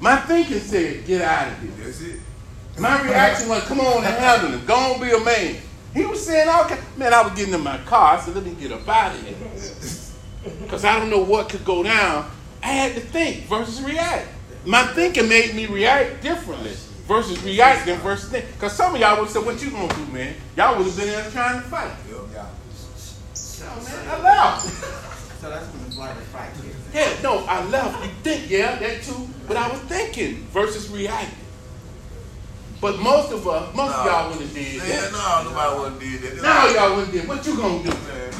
[0.00, 1.70] My thinking said, get out of here.
[1.78, 2.20] That's it.
[2.78, 4.64] My reaction was, come on and handle him.
[4.64, 5.56] Go on, be a man.
[5.92, 6.78] He was saying, okay.
[6.96, 8.16] Man, I was getting in my car.
[8.16, 9.36] I said, let me get up out of here.
[10.62, 12.30] Because I don't know what could go down.
[12.62, 14.28] I had to think versus react.
[14.64, 16.72] My thinking made me react differently
[17.06, 18.46] versus reacting versus think.
[18.52, 20.34] Because some of y'all would say, what you going to do, man?
[20.56, 21.92] Y'all would have been there trying to fight.
[22.08, 22.46] Yeah.
[23.60, 24.66] No, man, I left.
[25.40, 26.50] So that's when the blighted fight.
[26.94, 28.04] Yeah, no, I left.
[28.04, 29.28] You think, yeah, that too.
[29.46, 31.36] But I was thinking versus reacting.
[32.80, 35.12] But most of us, most of y'all wouldn't have did Man, that.
[35.12, 36.42] no, nobody wouldn't did that.
[36.42, 37.28] Now y'all wouldn't did.
[37.28, 37.90] What you gonna do?
[37.90, 38.30] Man,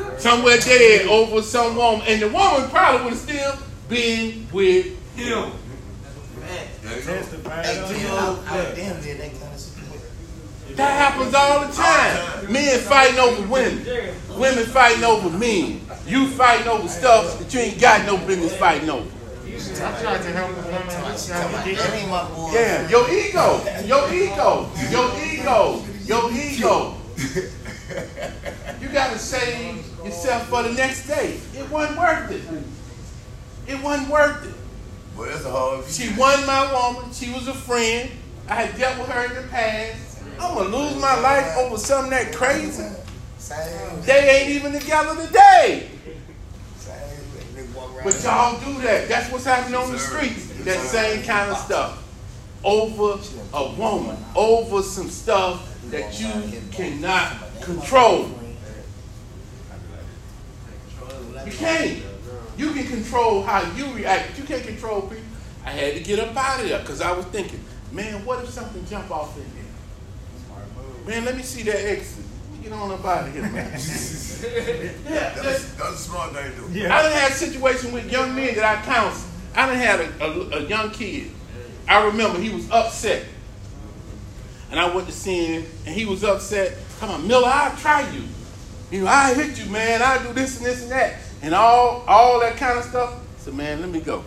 [0.00, 0.20] dude.
[0.20, 3.54] Somewhere dead over some woman, and the woman probably would have still
[3.88, 5.50] been with him.
[6.40, 7.12] Man, There you go.
[7.12, 8.66] Testify hey, on to your your out flesh.
[8.66, 10.76] at the end of the day, that kind of situation.
[10.76, 12.52] That happens all the time.
[12.52, 13.86] Men fighting over women.
[14.38, 15.82] Women fighting over men.
[16.06, 19.06] You fighting over stuff that you ain't got no business fighting over.
[19.78, 21.76] I tried to help woman with That something.
[21.76, 22.50] ain't my boy.
[22.52, 26.94] Yeah, your ego, your ego, your ego, your ego.
[28.80, 31.38] You gotta save yourself for the next day.
[31.54, 32.42] It wasn't worth it.
[33.70, 34.54] It wasn't worth it.
[35.16, 37.12] Boy, that's a hard She won my woman.
[37.12, 38.10] She was a friend.
[38.48, 40.22] I had dealt with her in the past.
[40.40, 42.84] I'm gonna lose my life over something that crazy.
[44.06, 45.88] They ain't even together today.
[48.04, 48.22] Same.
[48.22, 48.60] They walk around.
[48.60, 49.08] But y'all do that.
[49.08, 50.46] That's what's happening on the streets.
[50.64, 52.06] That same kind of stuff.
[52.62, 53.20] Over
[53.54, 54.16] a woman.
[54.36, 58.30] Over some stuff that you cannot control.
[61.44, 62.02] You can't.
[62.56, 65.24] You can control how you react, you can't control people.
[65.64, 67.60] I had to get up out of there because I was thinking,
[67.90, 69.64] man, what if something jump off in here?
[71.06, 72.19] Man, let me see that exit.
[72.62, 73.54] Let me Get on up out of here, man.
[73.72, 73.78] yeah,
[75.34, 76.78] That's, just- that's a smart thing to do.
[76.78, 76.94] Yeah.
[76.94, 79.28] I done had situations with young men that I counsel.
[79.54, 81.30] I done had a, a, a young kid.
[81.88, 83.24] I remember he was upset.
[84.70, 86.76] And I went to see him, and he was upset.
[87.00, 88.22] Come on, Miller, I'll try you.
[88.90, 90.02] You know, I hit you, man.
[90.02, 91.16] I do this and this and that.
[91.42, 93.14] And all all that kind of stuff.
[93.14, 94.22] I said, man, let me go.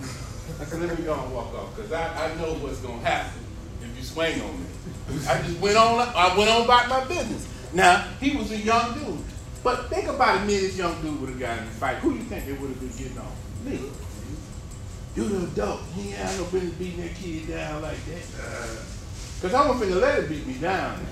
[0.00, 3.04] I said, let me go and walk off, because I, I know what's going to
[3.06, 3.40] happen
[3.82, 4.66] if you swing on me.
[5.28, 7.46] I just went on, I went on about my business.
[7.72, 9.18] Now, he was a young dude.
[9.62, 11.96] But think about it, me and this young dude would have got in a fight.
[11.98, 13.32] Who do you think they would have been getting on?
[13.64, 13.78] Me.
[15.16, 15.80] You the adult.
[15.94, 18.22] He ain't had no business beating that kid down like that.
[19.40, 21.04] Because I wasn't finna let it beat me down.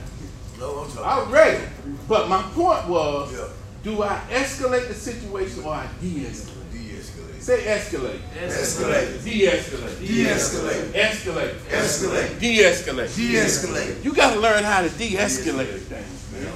[0.59, 1.05] No, I'm talking.
[1.05, 1.65] I was ready.
[2.09, 3.49] But my point was, Yeah.
[3.83, 6.58] do I escalate the situation or I de-escalate?
[7.49, 7.49] De-escalate.
[7.49, 8.21] Say escalate.
[8.45, 9.25] Escalate.
[9.25, 10.07] De-escalate.
[10.07, 10.93] De-escalate.
[10.95, 11.55] Escalate.
[11.71, 12.39] Escalate.
[12.39, 13.17] De-escalate.
[13.17, 14.05] De-escalate.
[14.05, 16.53] You got to learn how to de-escalate things, man.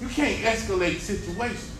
[0.00, 1.70] You can't escalate situations.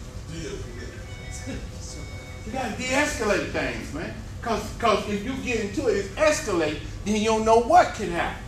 [2.46, 4.12] You got to de-escalate things, man.
[4.42, 8.11] Cause, Cause if you get into it, it's escalate, then you don't know what can
[8.11, 8.42] happen.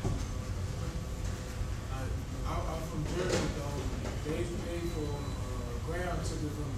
[2.46, 4.30] I, I'm from Jersey, though.
[4.30, 6.72] They paid for uh, ground ticket from,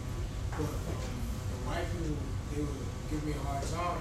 [0.52, 1.16] but um,
[1.48, 2.16] the white people
[2.52, 4.00] they would give me a hard time.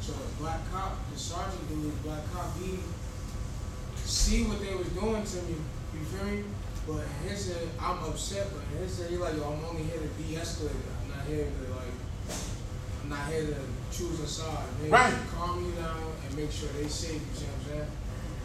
[0.00, 2.50] So the black cop, the sergeant a black cop.
[2.58, 2.78] He
[3.96, 5.54] see what they was doing to me.
[5.94, 6.44] You feel me?
[6.86, 8.48] But his head, I'm upset.
[8.52, 10.74] But his head, he like, yo, I'm only here to de-escalate.
[10.74, 11.94] I'm not here to like.
[13.04, 14.66] I'm not here to choose a side.
[14.82, 15.14] I'm Right.
[15.32, 17.12] calm you down and make sure they safe.
[17.12, 17.90] You see what I'm saying?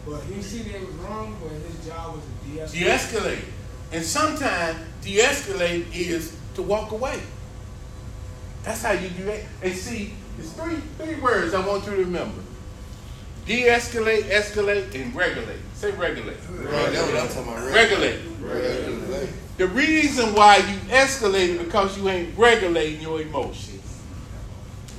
[0.06, 2.74] But he see they was wrong, but his job was to de-escalate.
[2.74, 3.44] De-escalate.
[3.92, 7.20] And sometimes de-escalate is to walk away.
[8.64, 9.46] That's how you do it.
[9.64, 12.42] And see, it's three three words I want you to remember.
[13.46, 15.60] De-escalate, escalate, and regulate.
[15.74, 16.38] Say regulate.
[16.50, 17.74] Right, that's what I'm talking about.
[17.74, 18.20] Regulate.
[18.42, 19.30] Regulate.
[19.58, 24.02] The reason why you escalate is because you ain't regulating your emotions.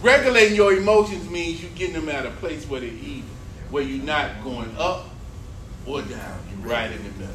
[0.02, 3.28] Regulating your emotions means you getting them at a place where they're even,
[3.70, 5.10] where you're not going up
[5.86, 6.40] or down.
[6.50, 7.34] You're right in the middle.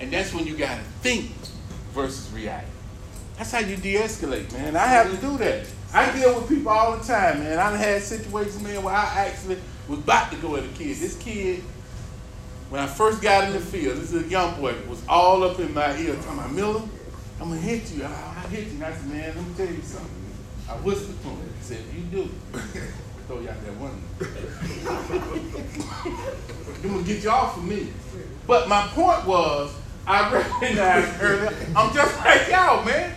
[0.00, 1.30] And that's when you gotta think
[1.94, 2.68] versus react.
[3.36, 4.76] That's how you de-escalate, man.
[4.76, 5.66] I have to do that.
[5.92, 7.58] I deal with people all the time, man.
[7.58, 10.96] I had situations, man, where I actually was about to go at a kid.
[10.98, 11.62] This kid,
[12.68, 15.58] when I first got in the field, this is a young boy, was all up
[15.58, 16.82] in my ear talking about, Miller,
[17.40, 18.04] I'm gonna hit you.
[18.04, 18.72] I, I hit you.
[18.72, 20.10] And I said, man, let me tell you something.
[20.68, 21.54] I whispered to him.
[21.58, 22.30] I said, you do.
[22.52, 22.58] I
[23.26, 24.02] throw you out that one.
[26.84, 27.88] I'm gonna get you off of me.
[28.46, 29.74] But my point was,
[30.06, 33.14] I recognized earlier, I'm just like y'all, man.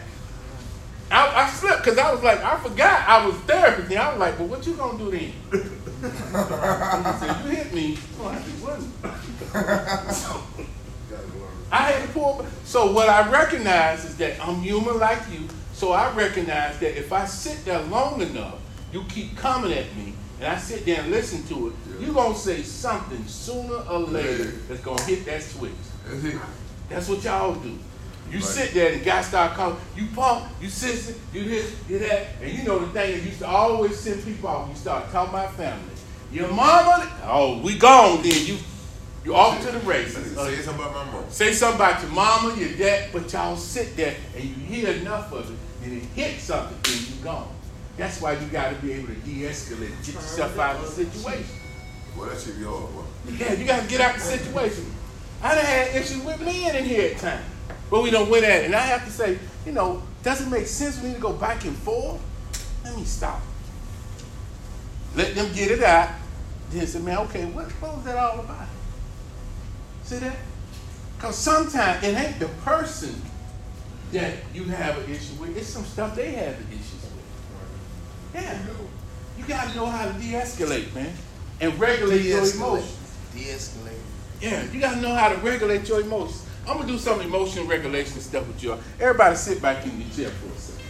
[1.12, 3.90] I, I slipped because I was like, I forgot I was therapist.
[3.92, 5.34] And I was like, well, what you gonna do then?
[5.52, 7.98] he said, you hit me.
[8.20, 8.94] Oh, I just wasn't.
[11.72, 12.46] I had to pull.
[12.66, 15.48] So what I recognize is that I'm human like you.
[15.74, 18.60] So I recognize that if I sit there long enough,
[18.94, 22.36] you keep coming at me, and I sit there and listen to it, you're gonna
[22.36, 24.52] say something sooner or later Yeah.
[24.68, 25.72] that's gonna hit that switch.
[26.08, 26.36] That's it.
[26.90, 27.78] That's what y'all do.
[28.32, 28.48] You Right.
[28.48, 32.52] sit there and guys start calling, you pump, you sissy, you this, you that, and
[32.52, 35.34] you know the thing that used to always send people off, when you start talking
[35.34, 35.84] about family.
[36.32, 38.58] Your mama, oh, we gone then, you
[39.26, 40.36] you off to the races.
[40.38, 41.26] Oh, Say something about my mom.
[41.30, 45.32] Say something about your mama, your dad, but y'all sit there and you hear enough
[45.34, 47.50] of it, and it hits something, then you gone.
[47.98, 51.46] That's why you gotta be able to de-escalate, get yourself out of the situation.
[52.18, 53.04] Well, that should be hard, boy.
[53.38, 54.86] Yeah, you gotta get out of the situation.
[55.44, 57.46] I done had issues with men in here at times.
[57.92, 58.66] But we don't win at it.
[58.66, 61.34] And I have to say, you know, does it make sense for me to go
[61.34, 62.22] back and forth?
[62.86, 63.42] Let me stop.
[65.16, 66.10] Let them get it out.
[66.72, 68.68] Then say, man, okay, what, what was that all about?
[70.04, 70.38] See that?
[71.18, 73.22] Because sometimes it ain't the person
[74.14, 78.34] that you have an issue with, it's some stuff they have the issues with.
[78.34, 78.58] Yeah.
[79.38, 81.14] You gotta know how to de-escalate, man.
[81.60, 82.56] And regulate your De-escalate.
[82.56, 83.18] emotions.
[83.36, 84.00] De-escalate.
[84.42, 86.46] Yeah, you gotta know how to regulate your emotions.
[86.68, 88.80] I'm gonna do some emotion regulation stuff with y'all.
[89.00, 90.86] Everybody sit back in your chair for a second.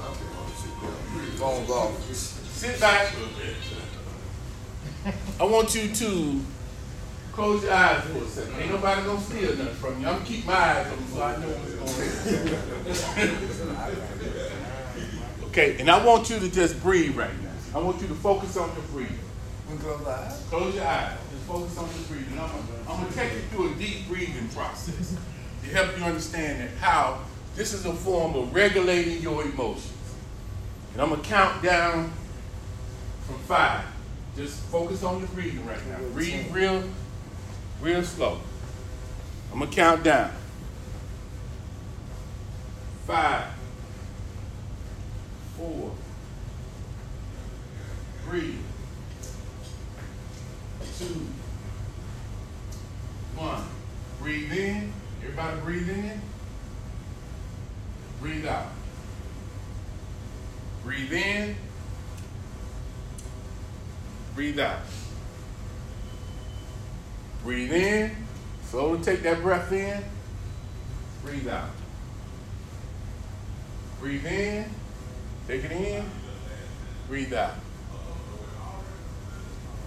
[0.00, 0.92] I think I want sit down.
[1.38, 2.14] Phone golf.
[2.14, 3.14] Sit back.
[5.38, 6.40] I want you to
[7.32, 8.54] close your eyes for a second.
[8.60, 10.06] Ain't nobody gonna steal nothing from you.
[10.06, 13.28] I'm gonna keep my eyes open so I know what's going
[15.40, 15.48] on.
[15.48, 17.50] okay, and I want you to just breathe right now.
[17.74, 19.18] I want you to focus on your breathing.
[19.80, 20.42] Close our eyes.
[20.48, 21.18] Close your eyes.
[21.46, 22.38] Focus on your breathing.
[22.38, 25.16] I'm gonna, I'm gonna take you through a deep breathing process
[25.62, 27.20] to help you understand that how
[27.54, 29.92] this is a form of regulating your emotions.
[30.92, 32.12] And I'm gonna count down
[33.26, 33.84] from five.
[34.36, 35.98] Just focus on your breathing right now.
[36.12, 36.82] Breathe real,
[37.80, 38.40] real slow.
[39.52, 40.32] I'm gonna count down.
[43.06, 43.44] Five,
[45.56, 45.92] four,
[48.24, 48.56] three,
[50.98, 51.26] two,
[53.36, 53.62] one.
[54.20, 54.92] Breathe in.
[55.22, 56.20] Everybody breathe in.
[58.20, 58.66] Breathe out.
[60.82, 61.56] Breathe in.
[64.44, 64.80] Breathe out.
[67.42, 68.10] Breathe in.
[68.64, 70.04] Slowly take that breath in.
[71.24, 71.70] Breathe out.
[74.00, 74.66] Breathe in.
[75.48, 76.04] Take it in.
[77.08, 77.54] Breathe out.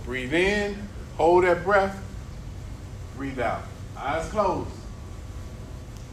[0.04, 0.89] Breathe in.
[1.17, 2.04] Hold that breath.
[3.15, 3.62] Breathe out.
[3.96, 4.72] Eyes closed.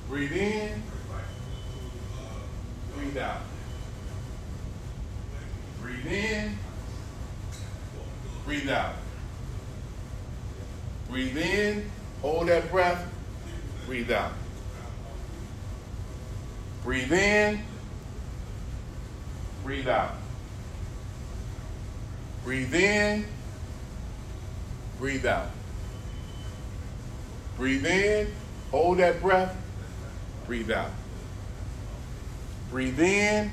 [0.06, 0.82] Breathe in.
[2.94, 3.40] Breathe out.
[5.80, 6.58] Breathe in.
[8.44, 8.94] Breathe out.
[11.08, 11.90] Breathe in.
[12.20, 13.06] Hold that breath.
[13.86, 14.32] Breathe out.
[16.82, 17.60] Breathe in.
[19.62, 20.12] Breathe out.
[22.44, 23.24] Breathe in.
[24.98, 25.50] Breathe out.
[27.56, 28.28] Breathe in.
[28.70, 29.56] Hold that breath.
[30.46, 30.90] Breathe out.
[32.70, 33.50] Breathe in.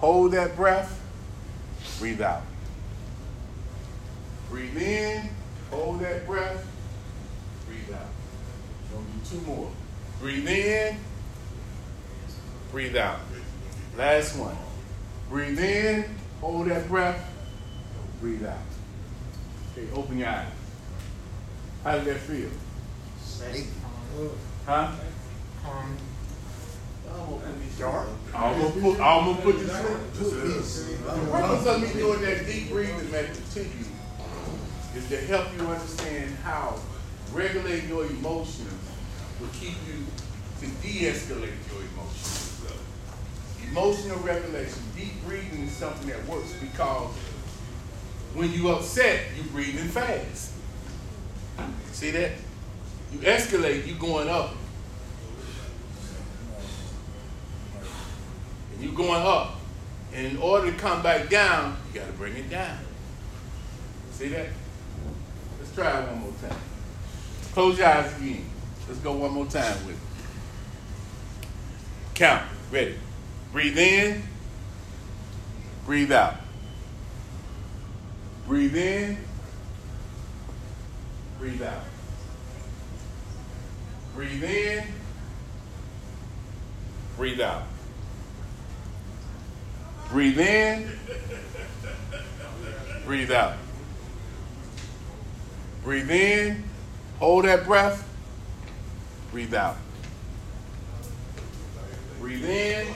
[0.00, 1.00] Hold that breath.
[1.98, 2.42] Breathe out.
[4.54, 5.28] Breathe in.
[5.72, 6.64] Hold that breath.
[7.66, 8.06] Breathe out.
[8.92, 9.68] Gonna do two more.
[10.20, 10.96] Breathe in.
[12.70, 13.18] Breathe out.
[13.98, 14.56] Last one.
[15.28, 16.04] Breathe in.
[16.40, 17.28] Hold that breath.
[18.20, 18.58] Breathe out.
[19.72, 20.46] Okay, open your eyes.
[21.82, 22.50] How did that feel?
[23.20, 23.74] Safe.
[24.66, 24.92] Huh?
[25.66, 25.98] Um,
[28.32, 31.04] I'm gonna put, I'm gonna put this in.
[31.04, 33.84] The purpose of me doing that deep breathing method to you
[34.96, 36.78] is to help you understand how
[37.32, 38.72] regulating your emotions
[39.40, 40.04] will keep you
[40.60, 42.62] to de-escalate your emotions.
[43.70, 47.12] Emotional regulation, deep breathing is something that works because
[48.34, 50.52] when you upset, you're breathing fast.
[51.92, 52.32] See that?
[53.12, 54.54] You escalate, you going up.
[58.72, 59.60] And you going up.
[60.12, 62.78] And in order to come back down, you got to bring it down.
[64.12, 64.48] See that?
[65.74, 66.58] Try it one more time.
[67.52, 68.46] Close your eyes again.
[68.86, 71.48] Let's go one more time with it.
[72.14, 72.44] Count.
[72.70, 72.94] Ready.
[73.52, 74.22] Breathe in.
[75.84, 76.36] Breathe out.
[78.46, 79.18] Breathe in.
[81.40, 81.84] Breathe out.
[84.14, 84.84] Breathe in.
[87.16, 87.62] Breathe out.
[90.08, 90.90] Breathe in.
[93.04, 93.63] Breathe out.
[95.84, 96.64] Breathe in.
[97.18, 98.08] Hold that breath.
[99.30, 99.76] Breathe out.
[102.18, 102.86] Breathe in.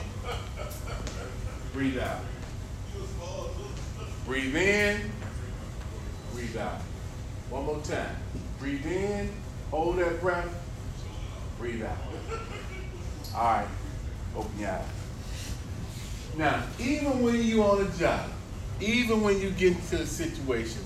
[1.71, 2.21] Breathe out.
[4.25, 5.11] Breathe in.
[6.33, 6.81] Breathe out.
[7.51, 8.15] One more time.
[8.57, 9.29] Breathe in.
[9.69, 10.49] Hold that breath.
[11.59, 11.97] Breathe out.
[13.35, 13.67] All right.
[14.35, 14.85] Open your eyes.
[16.37, 18.31] Now, even when you're on a job,
[18.81, 20.81] even when you get into a situation,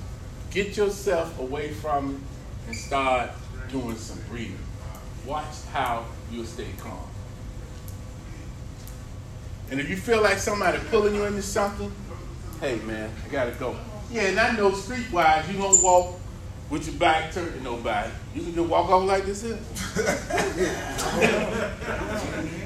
[0.53, 3.31] get yourself away from it and start
[3.69, 4.59] doing some breathing.
[5.25, 7.09] Watch how you'll stay calm.
[9.71, 11.91] And if you feel like somebody pulling you into something,
[12.59, 13.75] hey man, I gotta go.
[14.11, 16.19] Yeah, and I know streetwise you don't walk
[16.69, 18.11] with your back turned to nobody.
[18.35, 19.57] You can just walk off like this here.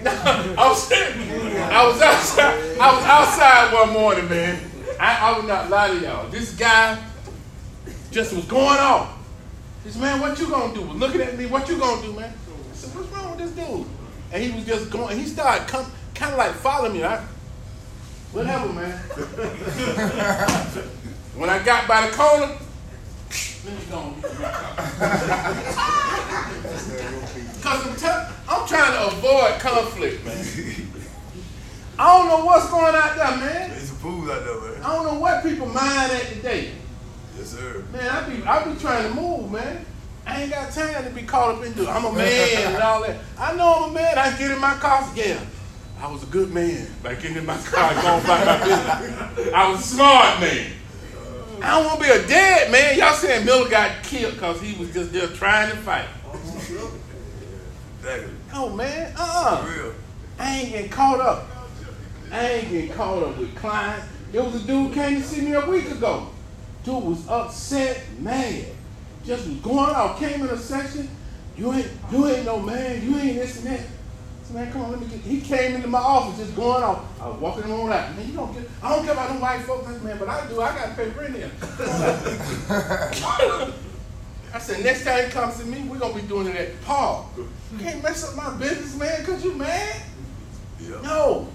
[0.05, 2.77] I was I was outside.
[2.79, 4.59] I was outside one morning, man.
[4.99, 6.29] I, I would not lie to y'all.
[6.29, 6.97] This guy
[8.11, 9.17] just was going off.
[9.83, 10.81] He said, man, what you gonna do?
[10.81, 12.33] Was looking at me, what you gonna do, man?
[12.33, 13.85] I said, what's wrong with this dude?
[14.31, 17.03] And he was just going, he started come, kind of like following me.
[17.03, 17.23] I,
[18.31, 18.97] whatever, man.
[21.35, 22.57] when I got by the corner,
[23.65, 24.75] let me go and get my car.
[27.55, 30.45] Because I'm, tell- I'm trying to avoid conflict, man.
[31.99, 33.69] I don't know what's going out there, man.
[33.71, 34.83] There's fools out there, man.
[34.83, 36.71] I don't know what people mind at today.
[37.37, 37.83] Yes, sir.
[37.93, 39.85] Man, I be I be trying to move, man.
[40.25, 43.17] I ain't got time to be caught up into I'm a man and all that.
[43.37, 44.17] I know I'm a man.
[44.17, 45.07] I get in my car.
[45.15, 45.39] Yeah,
[46.01, 49.53] I was a good man by getting in my car and going by my business.
[49.53, 50.71] I was a smart man.
[51.61, 52.97] I don't want to be a dead man.
[52.97, 56.07] Y'all saying Miller got killed because he was just there trying to fight.
[57.99, 58.33] Exactly.
[58.53, 59.65] Oh man, uh-uh.
[59.67, 59.93] Real.
[60.39, 61.47] I ain't getting caught up.
[62.31, 64.05] I ain't getting caught up with clients.
[64.31, 66.29] There was a dude came to see me a week ago.
[66.87, 68.65] Dude was upset, mad.
[69.25, 70.17] Just was going out.
[70.19, 71.09] Came in a section.
[71.57, 73.03] You ain't, you ain't no man.
[73.03, 73.85] You ain't this and that.
[74.43, 75.19] Said, man, come on, let me get.
[75.19, 77.03] He came into my office just going off.
[77.19, 78.15] I was walking him on out.
[78.15, 78.69] Man, you don't get.
[78.81, 80.61] I don't care about them white folks, said, man, but I do.
[80.61, 81.51] I got to pay rent here.
[84.53, 87.25] I said, next time he comes to me, we're gonna be doing it at park.
[87.35, 90.03] You can't mess up my business, man, because you mad.
[90.79, 91.01] Yeah.
[91.01, 91.49] No.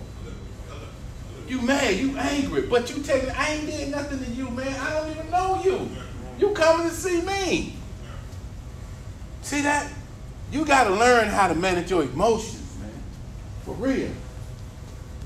[1.52, 4.74] You mad, you angry, but you taking I ain't did nothing to you, man.
[4.80, 5.86] I don't even know you.
[6.38, 7.76] You coming to see me.
[9.42, 9.92] See that?
[10.50, 12.90] You gotta learn how to manage your emotions, man.
[13.66, 14.08] For real.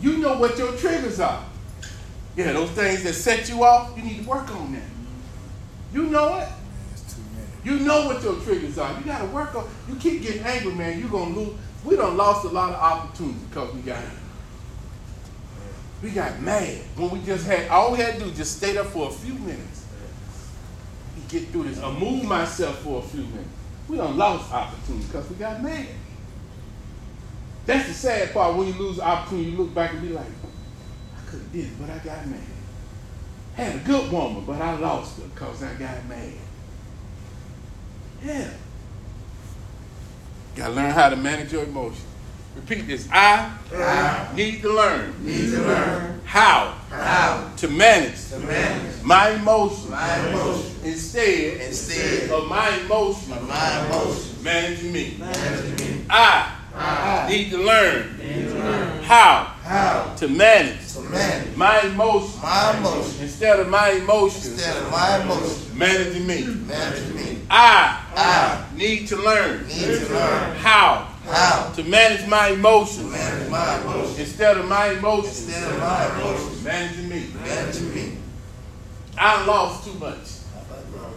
[0.00, 1.44] You know what your triggers are.
[2.34, 4.82] Yeah, those things that set you off, you need to work on that.
[5.92, 6.48] You know it.
[7.62, 8.98] You know what your triggers are.
[8.98, 9.68] You got to work on.
[9.88, 10.98] You keep getting angry, man.
[10.98, 11.54] You're gonna lose.
[11.84, 14.02] We done lost a lot of opportunities because we got
[16.06, 18.84] we got mad when we just had all we had to do just stay there
[18.84, 19.76] for a few minutes
[21.28, 21.80] get through this.
[21.80, 23.48] Or move myself for a few minutes.
[23.88, 25.86] We don't lost opportunities because we got mad.
[27.66, 29.50] That's the sad part when you lose opportunity.
[29.50, 32.40] You look back and be like, I could have did it, but I got mad.
[33.54, 36.32] Had a good woman, but I lost her because I got mad.
[38.22, 38.50] Yeah.
[40.54, 42.04] Gotta learn how to manage your emotions.
[42.56, 43.08] Repeat this.
[43.12, 43.52] I,
[44.34, 45.14] need to learn.
[45.24, 52.30] Need to learn How how to manage to manage my emotions my emotions instead instead
[52.30, 55.18] of my emotions of my emotions managing me.
[55.18, 56.04] me.
[56.08, 61.80] I I need to learn need to learn how how to manage to manage my
[61.82, 66.44] emotions my emotions instead of my emotions instead of my emotions managing me.
[66.66, 67.38] managing me.
[67.50, 73.50] I I need to learn need to learn how how to manage my emotions manage
[73.50, 77.26] my emotions instead of my emotions instead of my emotions managing me.
[77.44, 78.16] managing me.
[79.18, 80.18] I lost too much.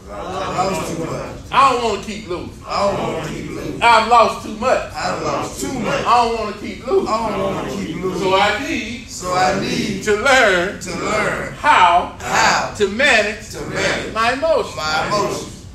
[0.09, 1.35] I lost too much.
[1.51, 2.63] I don't want to keep losing.
[2.65, 3.81] I don't want to keep losing.
[3.81, 4.93] I've lost too much.
[4.93, 6.05] I've lost too much.
[6.05, 7.07] I don't want to keep losing.
[7.07, 8.21] I don't want to keep losing.
[8.21, 13.61] So I need So I need to learn to learn how how to manage to
[13.67, 14.75] manage my emotions.
[14.75, 15.65] my emotions.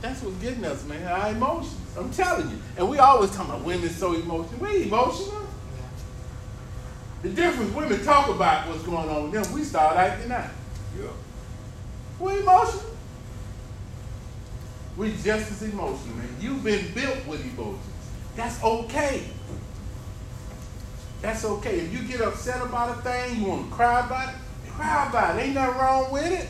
[0.00, 1.06] That's what's getting us, man.
[1.06, 1.79] Our emotions.
[1.98, 2.58] I'm telling you.
[2.76, 4.60] And we always talk about women so emotional.
[4.60, 5.46] We emotional.
[7.22, 10.50] The difference women talk about what's going on with them, we start acting out.
[10.98, 11.10] Yeah.
[12.18, 12.84] We emotional.
[14.96, 16.36] We just as emotional, man.
[16.40, 17.84] You've been built with emotions.
[18.36, 19.24] That's okay.
[21.20, 21.80] That's okay.
[21.80, 24.34] If you get upset about a thing, you want to cry about it,
[24.80, 25.42] Cry about it.
[25.42, 26.48] Ain't nothing wrong with it.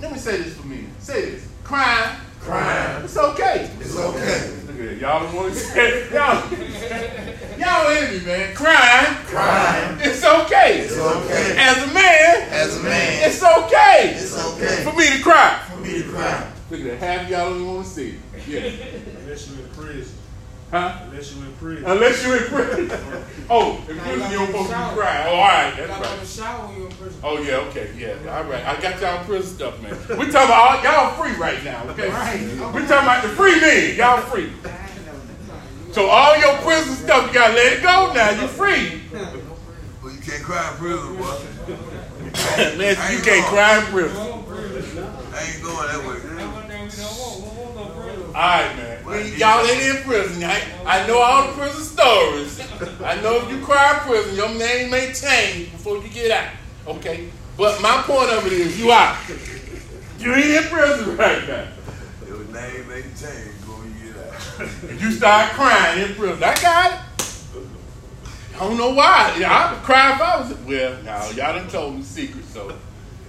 [0.00, 0.86] Let me say this for me.
[0.98, 1.48] Say this.
[1.62, 2.16] Crying.
[2.40, 3.04] Crying.
[3.04, 3.70] It's okay.
[3.80, 4.50] It's okay.
[4.66, 4.98] Look at it.
[4.98, 6.10] Y'all don't want to say.
[6.12, 6.48] Y'all,
[7.58, 8.54] y'all hear me, man.
[8.54, 9.14] Crying.
[9.26, 9.98] Crying.
[10.00, 10.80] It's okay.
[10.80, 11.56] It's okay.
[11.58, 15.60] As a man, As a man, it's okay it's okay for me to cry.
[15.70, 16.52] for me to cry.
[16.70, 17.20] Look at that.
[17.20, 18.46] Half y'all don't even want to see it.
[18.46, 19.20] Yeah.
[19.20, 20.17] Unless you in prison.
[20.70, 20.98] Huh?
[21.04, 21.84] Unless you're in prison.
[21.86, 22.90] Unless you're in prison.
[23.50, 25.26] Oh, in prison you don't supposed to be crying.
[25.26, 25.70] Oh, all right.
[25.70, 26.26] You That's got right.
[26.26, 27.20] shower when you're in prison.
[27.24, 28.62] Oh yeah, okay, yeah, all right.
[28.66, 29.92] I got y'all prison stuff, man.
[30.18, 32.08] We talking about all, y'all free right now, okay?
[32.08, 34.52] We talking about the free men, y'all free.
[35.92, 38.30] So all your prison stuff, you gotta let it go now.
[38.38, 41.40] You're free, Well, you can't cry in prison, boy.
[42.76, 42.96] man.
[43.10, 44.18] You can't cry in prison.
[44.18, 46.37] I ain't going that way.
[48.38, 49.04] Right, man.
[49.04, 50.44] We- y'all ain't in prison.
[50.44, 52.60] I, I know all the prison stories.
[53.02, 56.52] I know if you cry in prison, your name may change before you get out,
[56.86, 57.28] okay?
[57.56, 59.16] But my point of it is, you out.
[60.18, 61.68] You ain't in prison right now.
[62.26, 64.90] Your name ain't changed when you get out.
[64.90, 66.42] And you start crying in prison.
[66.44, 66.98] I got it.
[68.56, 69.36] I don't know why.
[69.38, 70.54] Yeah, I would cry if I was.
[70.60, 72.76] Well, now y'all done told me secrets, so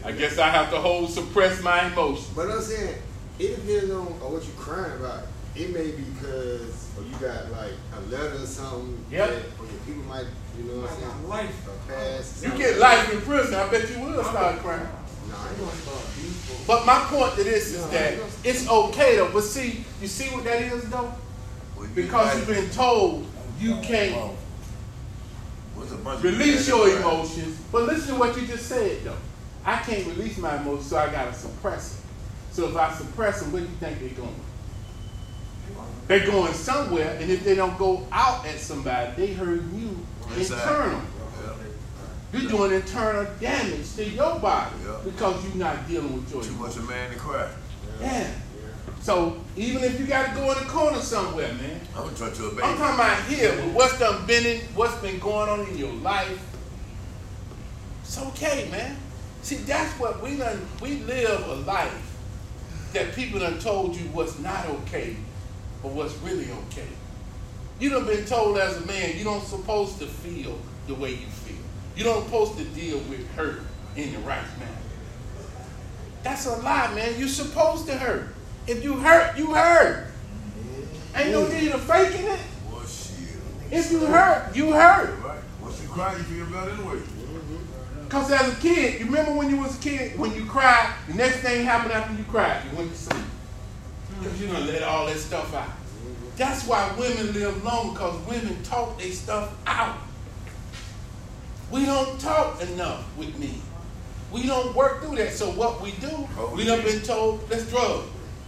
[0.03, 2.27] I guess I have to hold, suppress my emotions.
[2.35, 2.95] But I'm saying
[3.39, 5.23] it depends on, on what you're crying about.
[5.55, 9.03] It may be because or you got like a letter or something.
[9.11, 9.29] Yep.
[9.29, 10.25] that- Or your people might,
[10.57, 11.27] you know what I'm saying?
[11.27, 11.67] Life.
[11.67, 12.43] A past.
[12.45, 14.87] You get life in prison, I bet you will start crying.
[15.29, 16.63] No, I ain't gonna start beef.
[16.67, 19.31] But my point to this is that it's okay though.
[19.31, 21.13] But see, you see what that is though?
[21.75, 23.25] Well, you Because you've been told
[23.59, 24.33] you can't
[25.75, 27.57] What's a bunch of release your emotions.
[27.71, 29.15] But listen to what you just said though.
[29.65, 31.98] I can't release my emotions, so I gotta suppress them.
[32.51, 34.35] So if I suppress them, where do you think they're going?
[36.07, 39.95] They're going somewhere, and if they don't go out at somebody, they hurt you
[40.35, 41.01] internal.
[41.01, 41.53] Yeah.
[42.33, 44.97] You're doing internal damage to your body Yeah.
[45.03, 46.85] because you're not dealing with your Too much emotions.
[46.85, 47.49] a man to cry.
[48.01, 48.27] Yeah.
[49.01, 52.33] So even if you got to go in a corner somewhere, man, I'm gonna turn
[52.33, 52.63] to a baby.
[52.63, 55.93] I'm talking about here with what's done been in, what's been going on in your
[55.93, 56.39] life.
[58.03, 58.97] It's okay, man.
[59.43, 60.59] See, that's what we done.
[60.81, 62.08] We live a life
[62.93, 65.15] that people done told you what's not okay,
[65.83, 66.87] or what's really okay.
[67.79, 71.27] You done been told as a man you don't supposed to feel the way you
[71.27, 71.55] feel.
[71.95, 73.61] You don't supposed to deal with hurt
[73.95, 74.71] in the right manner.
[76.23, 77.17] That's a lie, man.
[77.17, 78.29] You're supposed to hurt.
[78.67, 80.07] If you hurt, you hurt.
[81.15, 82.39] Ain't no need of faking it.
[83.71, 85.19] If you hurt, you hurt.
[85.19, 85.39] Right.
[85.61, 86.99] Once you cry, you feel better anyway.
[88.09, 91.13] Cause as a kid, you remember when you was a kid, when you cried, the
[91.13, 93.23] next thing happened after you cried, you went to sleep.
[94.23, 95.69] Cause you done let all that stuff out.
[96.35, 99.97] That's why women live long, cause women talk their stuff out.
[101.69, 103.61] We don't talk enough with me.
[104.31, 105.33] We don't work through that.
[105.33, 108.05] So what we do, Oh, we done been told, let's drug.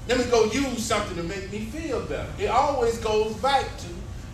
[0.08, 2.32] Let me go use something to make me feel better.
[2.40, 3.88] It always goes back to,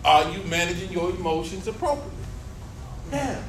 [0.06, 2.12] are you managing your emotions appropriately?
[3.12, 3.42] Yeah.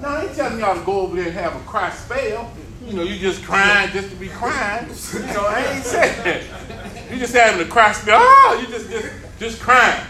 [0.00, 2.50] No, I ain't telling y'all to go over there and have a cry spell.
[2.86, 4.88] You know, you just crying just to be crying.
[5.12, 7.10] You know, I ain't saying that.
[7.10, 8.18] You just having a cry spell.
[8.20, 10.06] Oh, you just just just crying.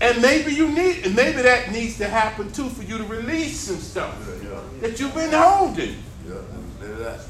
[0.00, 3.60] And maybe you need, and maybe that needs to happen too for you to release
[3.60, 4.60] some stuff Yeah, yeah.
[4.80, 5.96] that you've been holding.
[6.26, 6.34] Yeah.
[6.80, 7.20] Let it out.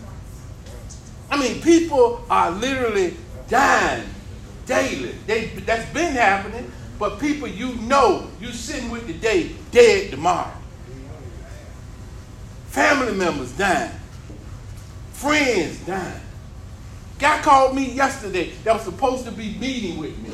[1.30, 3.16] I mean, people are literally
[3.48, 4.04] dying
[4.66, 5.14] daily.
[5.26, 10.52] They, that's been happening, but people you know, you sitting with today, dead tomorrow.
[12.74, 13.92] Family members dying.
[15.12, 16.20] Friends dying.
[17.20, 20.30] Guy called me yesterday that was supposed to be meeting with me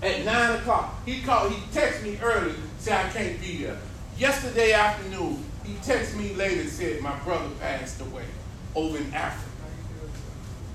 [0.00, 1.04] at 9 o'clock.
[1.04, 3.76] He called, he texted me early, said I can't be there.
[4.16, 8.26] Yesterday afternoon, he texted me later and said my brother passed away
[8.76, 9.50] over in Africa.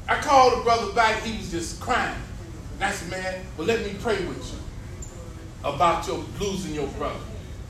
[0.09, 2.21] I called the brother back, he was just crying.
[2.73, 4.59] And I said, man, well, let me pray with you
[5.63, 7.23] about your losing your brother.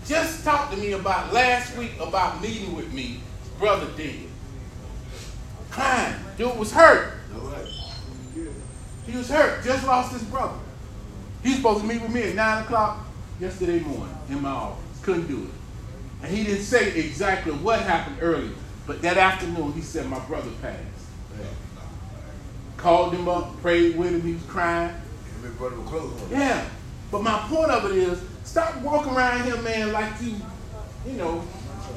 [0.06, 3.20] Just talked to me about last week about meeting with me,
[3.58, 4.16] brother dead.
[5.70, 6.16] Crying.
[6.38, 7.14] Dude was hurt.
[9.06, 10.58] He was hurt, just lost his brother.
[11.42, 13.06] He was supposed to meet with me at 9 o'clock
[13.40, 14.84] yesterday morning in my office.
[15.02, 15.50] Couldn't do it.
[16.22, 18.54] And he didn't say exactly what happened earlier,
[18.86, 20.84] but that afternoon he said, My brother passed.
[22.78, 24.90] Called him up, prayed with him, he was crying.
[24.90, 26.32] Him and brother were close one.
[26.32, 26.66] Yeah.
[27.12, 30.36] But my point of it is, stop walking around here, man, like you,
[31.06, 31.44] you know,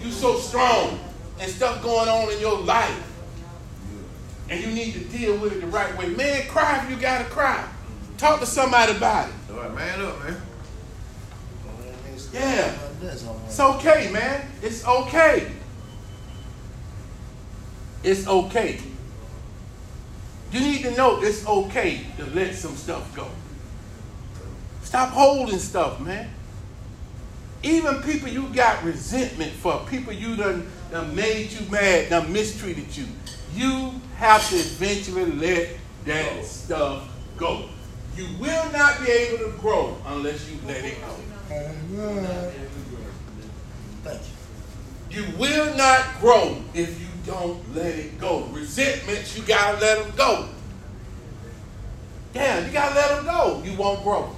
[0.03, 1.01] you so strong
[1.41, 3.09] and stuff going on in your life.
[4.51, 6.11] And you need to deal with it the right way.
[6.11, 7.67] Man, cry if you gotta cry.
[8.19, 9.35] Talk to somebody about it.
[9.51, 10.43] All right, man up, man.
[12.35, 12.79] Yeah.
[13.47, 14.47] It's okay, man.
[14.61, 15.51] It's okay.
[18.05, 18.79] it's okay.
[20.51, 23.29] You need to know it's okay to let some stuff go.
[24.83, 26.29] Stop holding stuff, man.
[27.63, 32.97] Even people you got resentment for, people you done, done made you mad, done mistreated
[32.97, 33.07] you,
[33.55, 35.69] you have to eventually let
[36.05, 37.69] that stuff go.
[38.17, 41.15] You will not be able to grow unless you let it go.
[44.03, 45.23] Thank you.
[45.23, 48.45] You will not grow if you don't let it go.
[48.47, 50.49] Resentments, you gotta let them go.
[52.33, 53.63] Damn, you gotta let them go.
[53.65, 54.35] You won't grow.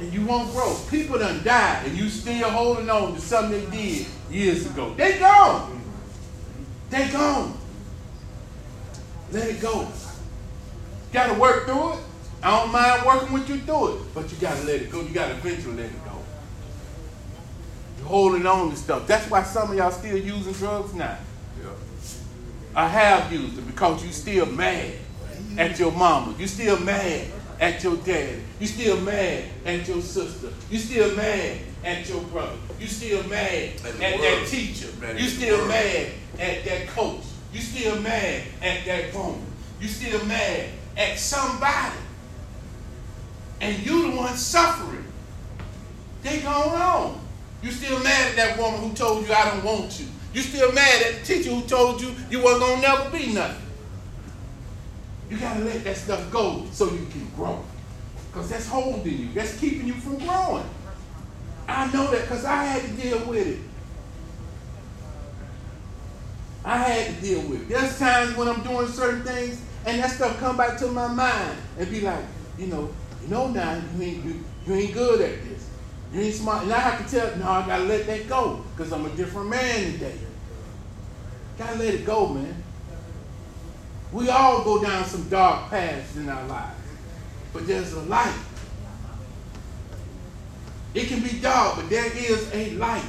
[0.00, 0.74] And you won't grow.
[0.90, 4.94] People done died and you still holding on to something they did years ago.
[4.94, 5.82] They gone.
[6.88, 7.58] They gone.
[9.30, 9.86] Let it go.
[11.12, 11.98] Gotta work through it.
[12.42, 15.02] I don't mind working with you through it, but you gotta let it go.
[15.02, 16.12] You gotta eventually let it go.
[17.98, 19.06] You're holding on to stuff.
[19.06, 21.18] That's why some of y'all still using drugs now.
[21.62, 21.70] Yeah.
[22.74, 24.94] I have used it because you still mad
[25.58, 26.34] at your mama.
[26.38, 27.26] You still mad
[27.60, 28.42] at your daddy.
[28.58, 30.48] You still mad at your sister.
[30.70, 32.56] You still mad at your brother.
[32.78, 34.88] You still mad At at, that teacher.
[35.16, 36.08] You still mad
[36.38, 37.22] at that coach.
[37.52, 39.44] You still mad at that woman.
[39.80, 41.96] You still mad at somebody.
[43.60, 45.04] And you the one suffering.
[46.22, 47.20] They going on.
[47.62, 50.06] You still mad at that woman who told you I don't want you.
[50.32, 53.66] You still mad at the teacher who told you you wasn't gonna never be nothing.
[55.30, 57.64] You gotta let that stuff go so you can grow.
[58.30, 59.28] Because that's holding you.
[59.32, 60.68] That's keeping you from growing.
[61.68, 63.58] I know that because I had to deal with it.
[66.64, 67.68] I had to deal with it.
[67.68, 71.56] There's times when I'm doing certain things and that stuff come back to my mind
[71.78, 72.24] and be like,
[72.58, 72.90] you know,
[73.22, 75.68] you know now you ain't you, you ain't good at this.
[76.12, 76.64] You ain't smart.
[76.64, 79.48] And I have to tell, no, I gotta let that go because I'm a different
[79.48, 80.18] man today.
[81.56, 82.59] Gotta let it go, man.
[84.12, 86.80] We all go down some dark paths in our lives,
[87.52, 88.34] but there's a light.
[90.94, 93.04] It can be dark, but there is a light.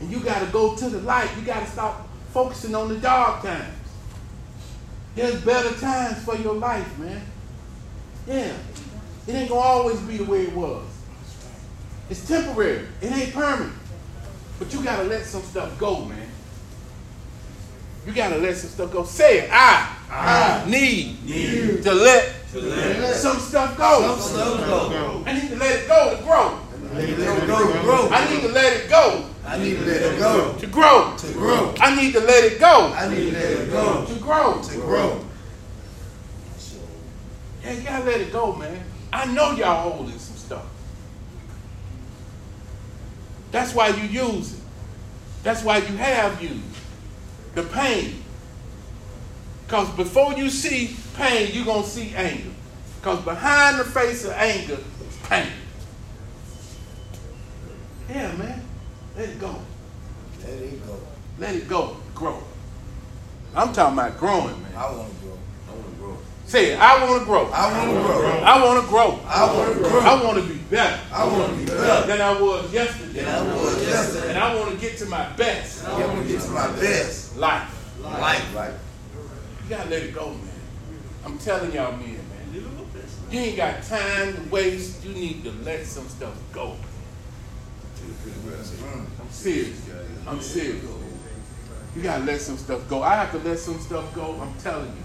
[0.00, 1.28] And you got to go to the light.
[1.36, 3.76] You got to stop focusing on the dark times.
[5.14, 7.20] There's better times for your life, man.
[8.26, 8.54] Yeah.
[9.26, 10.84] It ain't going to always be the way it was.
[12.08, 12.86] It's temporary.
[13.02, 13.74] It ain't permanent.
[14.58, 16.29] But you got to let some stuff go, man.
[18.06, 19.04] You got to let some stuff go.
[19.04, 19.50] Say it.
[19.52, 24.16] I, I need, Need to let to let some stuff go.
[24.18, 25.22] some stuff go.
[25.26, 26.58] I need to let it go to grow.
[26.92, 28.08] I need to let it go to grow.
[28.10, 31.14] I need to let it go I need to let it go to grow.
[31.16, 31.74] to grow.
[31.78, 34.60] I need to let it go I need to let it go to grow.
[34.62, 35.24] to grow.
[37.62, 38.82] Yeah, you gotta let it go, man.
[39.12, 40.66] I know y'all holding some stuff.
[43.52, 44.60] That's why you use it.
[45.42, 46.69] That's why you have used
[47.54, 48.22] the pain.
[49.66, 52.50] Because before you see pain, you're gonna see anger.
[53.00, 55.52] Because behind the face of anger is pain.
[58.08, 58.62] Yeah, man.
[59.16, 59.56] Let it go.
[60.42, 60.98] Let it go.
[61.38, 61.96] Let it go.
[62.14, 62.42] Grow.
[63.54, 64.72] I'm talking about growing, man.
[64.76, 65.38] I want to grow.
[65.68, 66.18] I want to grow.
[66.46, 66.80] Say it.
[66.80, 67.46] I want to grow.
[67.46, 68.30] I want to grow.
[68.40, 69.20] I want to grow.
[69.26, 70.00] I want to grow.
[70.00, 73.24] I want to be better I want to be better than I was yesterday.
[73.24, 74.28] than I was yesterday.
[74.30, 77.19] And I want to get to my best I want to get to my best
[77.40, 78.00] life.
[78.02, 78.54] life.
[78.54, 78.74] Life.
[79.64, 80.48] You gotta let it go, man.
[81.24, 82.64] I'm telling y'all, men, man.
[83.30, 85.04] You ain't got time to waste.
[85.04, 86.76] You need to let some stuff go.
[89.20, 89.80] I'm serious.
[90.26, 90.84] I'm serious.
[91.96, 93.02] You gotta let some stuff go.
[93.02, 94.40] I have to let some stuff go.
[94.40, 95.02] I'm telling you.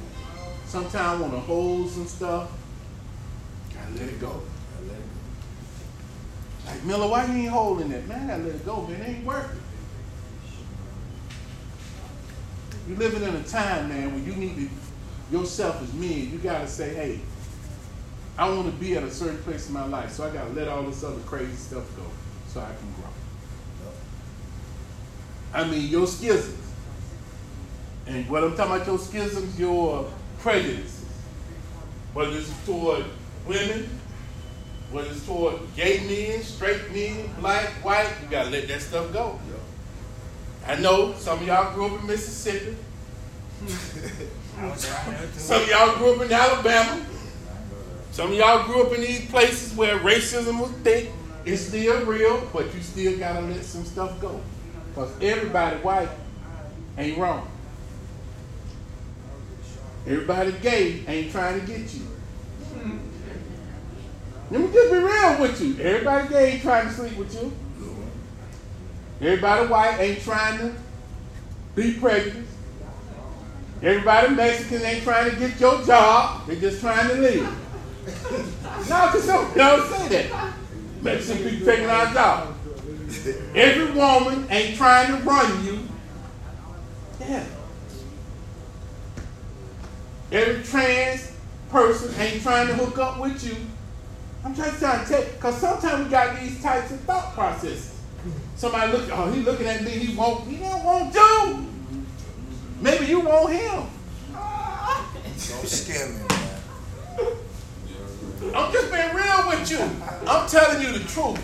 [0.68, 2.52] Sometimes I want to hold some stuff.
[3.74, 4.42] Gotta let it go.
[6.66, 9.02] Like Miller, why you ain't holding it, Man, I gotta let it go, man.
[9.02, 9.60] It ain't working.
[12.88, 14.70] You're living in a time, man, where you need to
[15.32, 17.20] yourself as men, you gotta say, hey,
[18.38, 20.68] I want to be at a certain place in my life, so I gotta let
[20.68, 22.04] all this other crazy stuff go
[22.48, 23.10] so I can grow.
[25.54, 26.62] I mean, your schisms.
[28.08, 31.06] And what I'm talking about, your schisms, your prejudices.
[32.14, 33.06] Whether it's toward
[33.48, 33.90] women,
[34.92, 39.40] whether it's toward gay men, straight men, black, white, you gotta let that stuff go.
[40.68, 42.76] I know some of y'all grew up in Mississippi.
[45.38, 47.06] Some of y'all grew up in Alabama.
[48.12, 51.12] Some of y'all grew up in these places where racism was thick.
[51.46, 54.42] It's still real, but you still gotta let some stuff go.
[54.90, 56.10] Because everybody white
[56.98, 57.48] ain't wrong.
[60.08, 62.08] Everybody gay ain't trying to get you.
[64.52, 65.84] Let me just be real with you.
[65.84, 67.52] Everybody gay ain't trying to sleep with you.
[69.22, 70.76] Everybody white ain't trying to
[71.76, 72.52] be prejudiced.
[73.82, 76.48] Everybody Mexican ain't trying to get your job.
[76.48, 77.44] They're just trying to leave.
[78.90, 80.54] no, some don't say that.
[81.02, 82.56] Mexican people taking our job.
[83.56, 85.80] Every woman ain't trying to run you.
[87.20, 87.46] Yeah.
[90.32, 91.32] Every trans
[91.70, 93.56] person ain't trying to hook up with you.
[94.44, 97.95] I'm just trying to tell you, because sometimes we got these types of thought processes.
[98.56, 101.68] Somebody look, oh, he looking at me, he won't, he don't want you.
[102.82, 103.84] Maybe you want him.
[104.32, 106.62] Don't scare me, man.
[108.54, 109.80] I'm just being real with you.
[110.28, 111.40] I'm telling you the truth.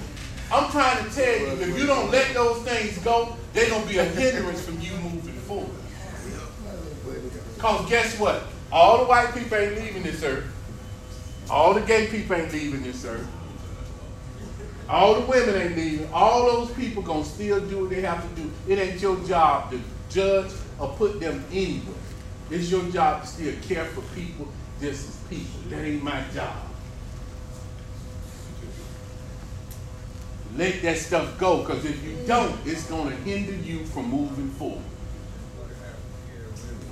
[0.52, 3.90] I'm trying to tell you, if you don't let those things go, they're going to
[3.90, 5.70] be a hindrance from you moving forward.
[7.56, 8.44] Because guess what?
[8.72, 10.46] All the white people ain't leaving this earth.
[11.50, 13.28] All the gay people ain't leaving this earth.
[14.92, 16.12] All the women ain't leaving.
[16.12, 18.52] All those people to still do what they have to do.
[18.68, 19.80] It ain't your job to
[20.10, 21.96] judge or put them anywhere.
[22.50, 24.50] It's your job to still care for people
[24.82, 25.62] just as people.
[25.70, 26.58] That ain't my job.
[30.58, 34.84] Let that stuff go, because if you don't, it's to hinder you from moving forward.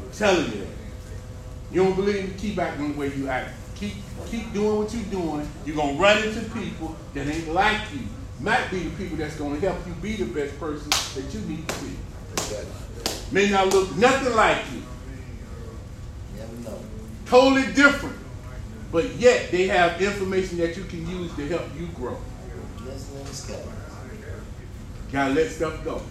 [0.01, 0.67] I'm telling you.
[1.73, 2.35] You don't believe me?
[2.37, 3.58] Keep acting the way you act.
[3.79, 3.93] Keep
[4.29, 5.49] keep doing what you're doing.
[5.65, 8.01] You're gonna run into people that ain't like you.
[8.41, 11.67] Might be the people that's gonna help you be the best person that you need
[11.67, 11.91] to be.
[13.31, 14.81] May not look nothing like you.
[17.25, 18.15] Totally different.
[18.91, 22.17] But yet they have information that you can use to help you grow.
[25.11, 26.01] Gotta let stuff go.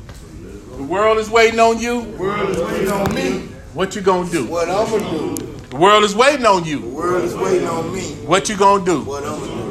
[0.77, 2.03] The world is waiting on you.
[2.03, 3.49] The World is waiting on me.
[3.79, 4.45] What you gonna do?
[4.47, 5.37] What I'ma do?
[5.71, 6.81] The world is waiting on you.
[6.81, 8.03] The world is waiting on me.
[8.27, 9.03] What you gonna do?
[9.03, 9.68] What I'ma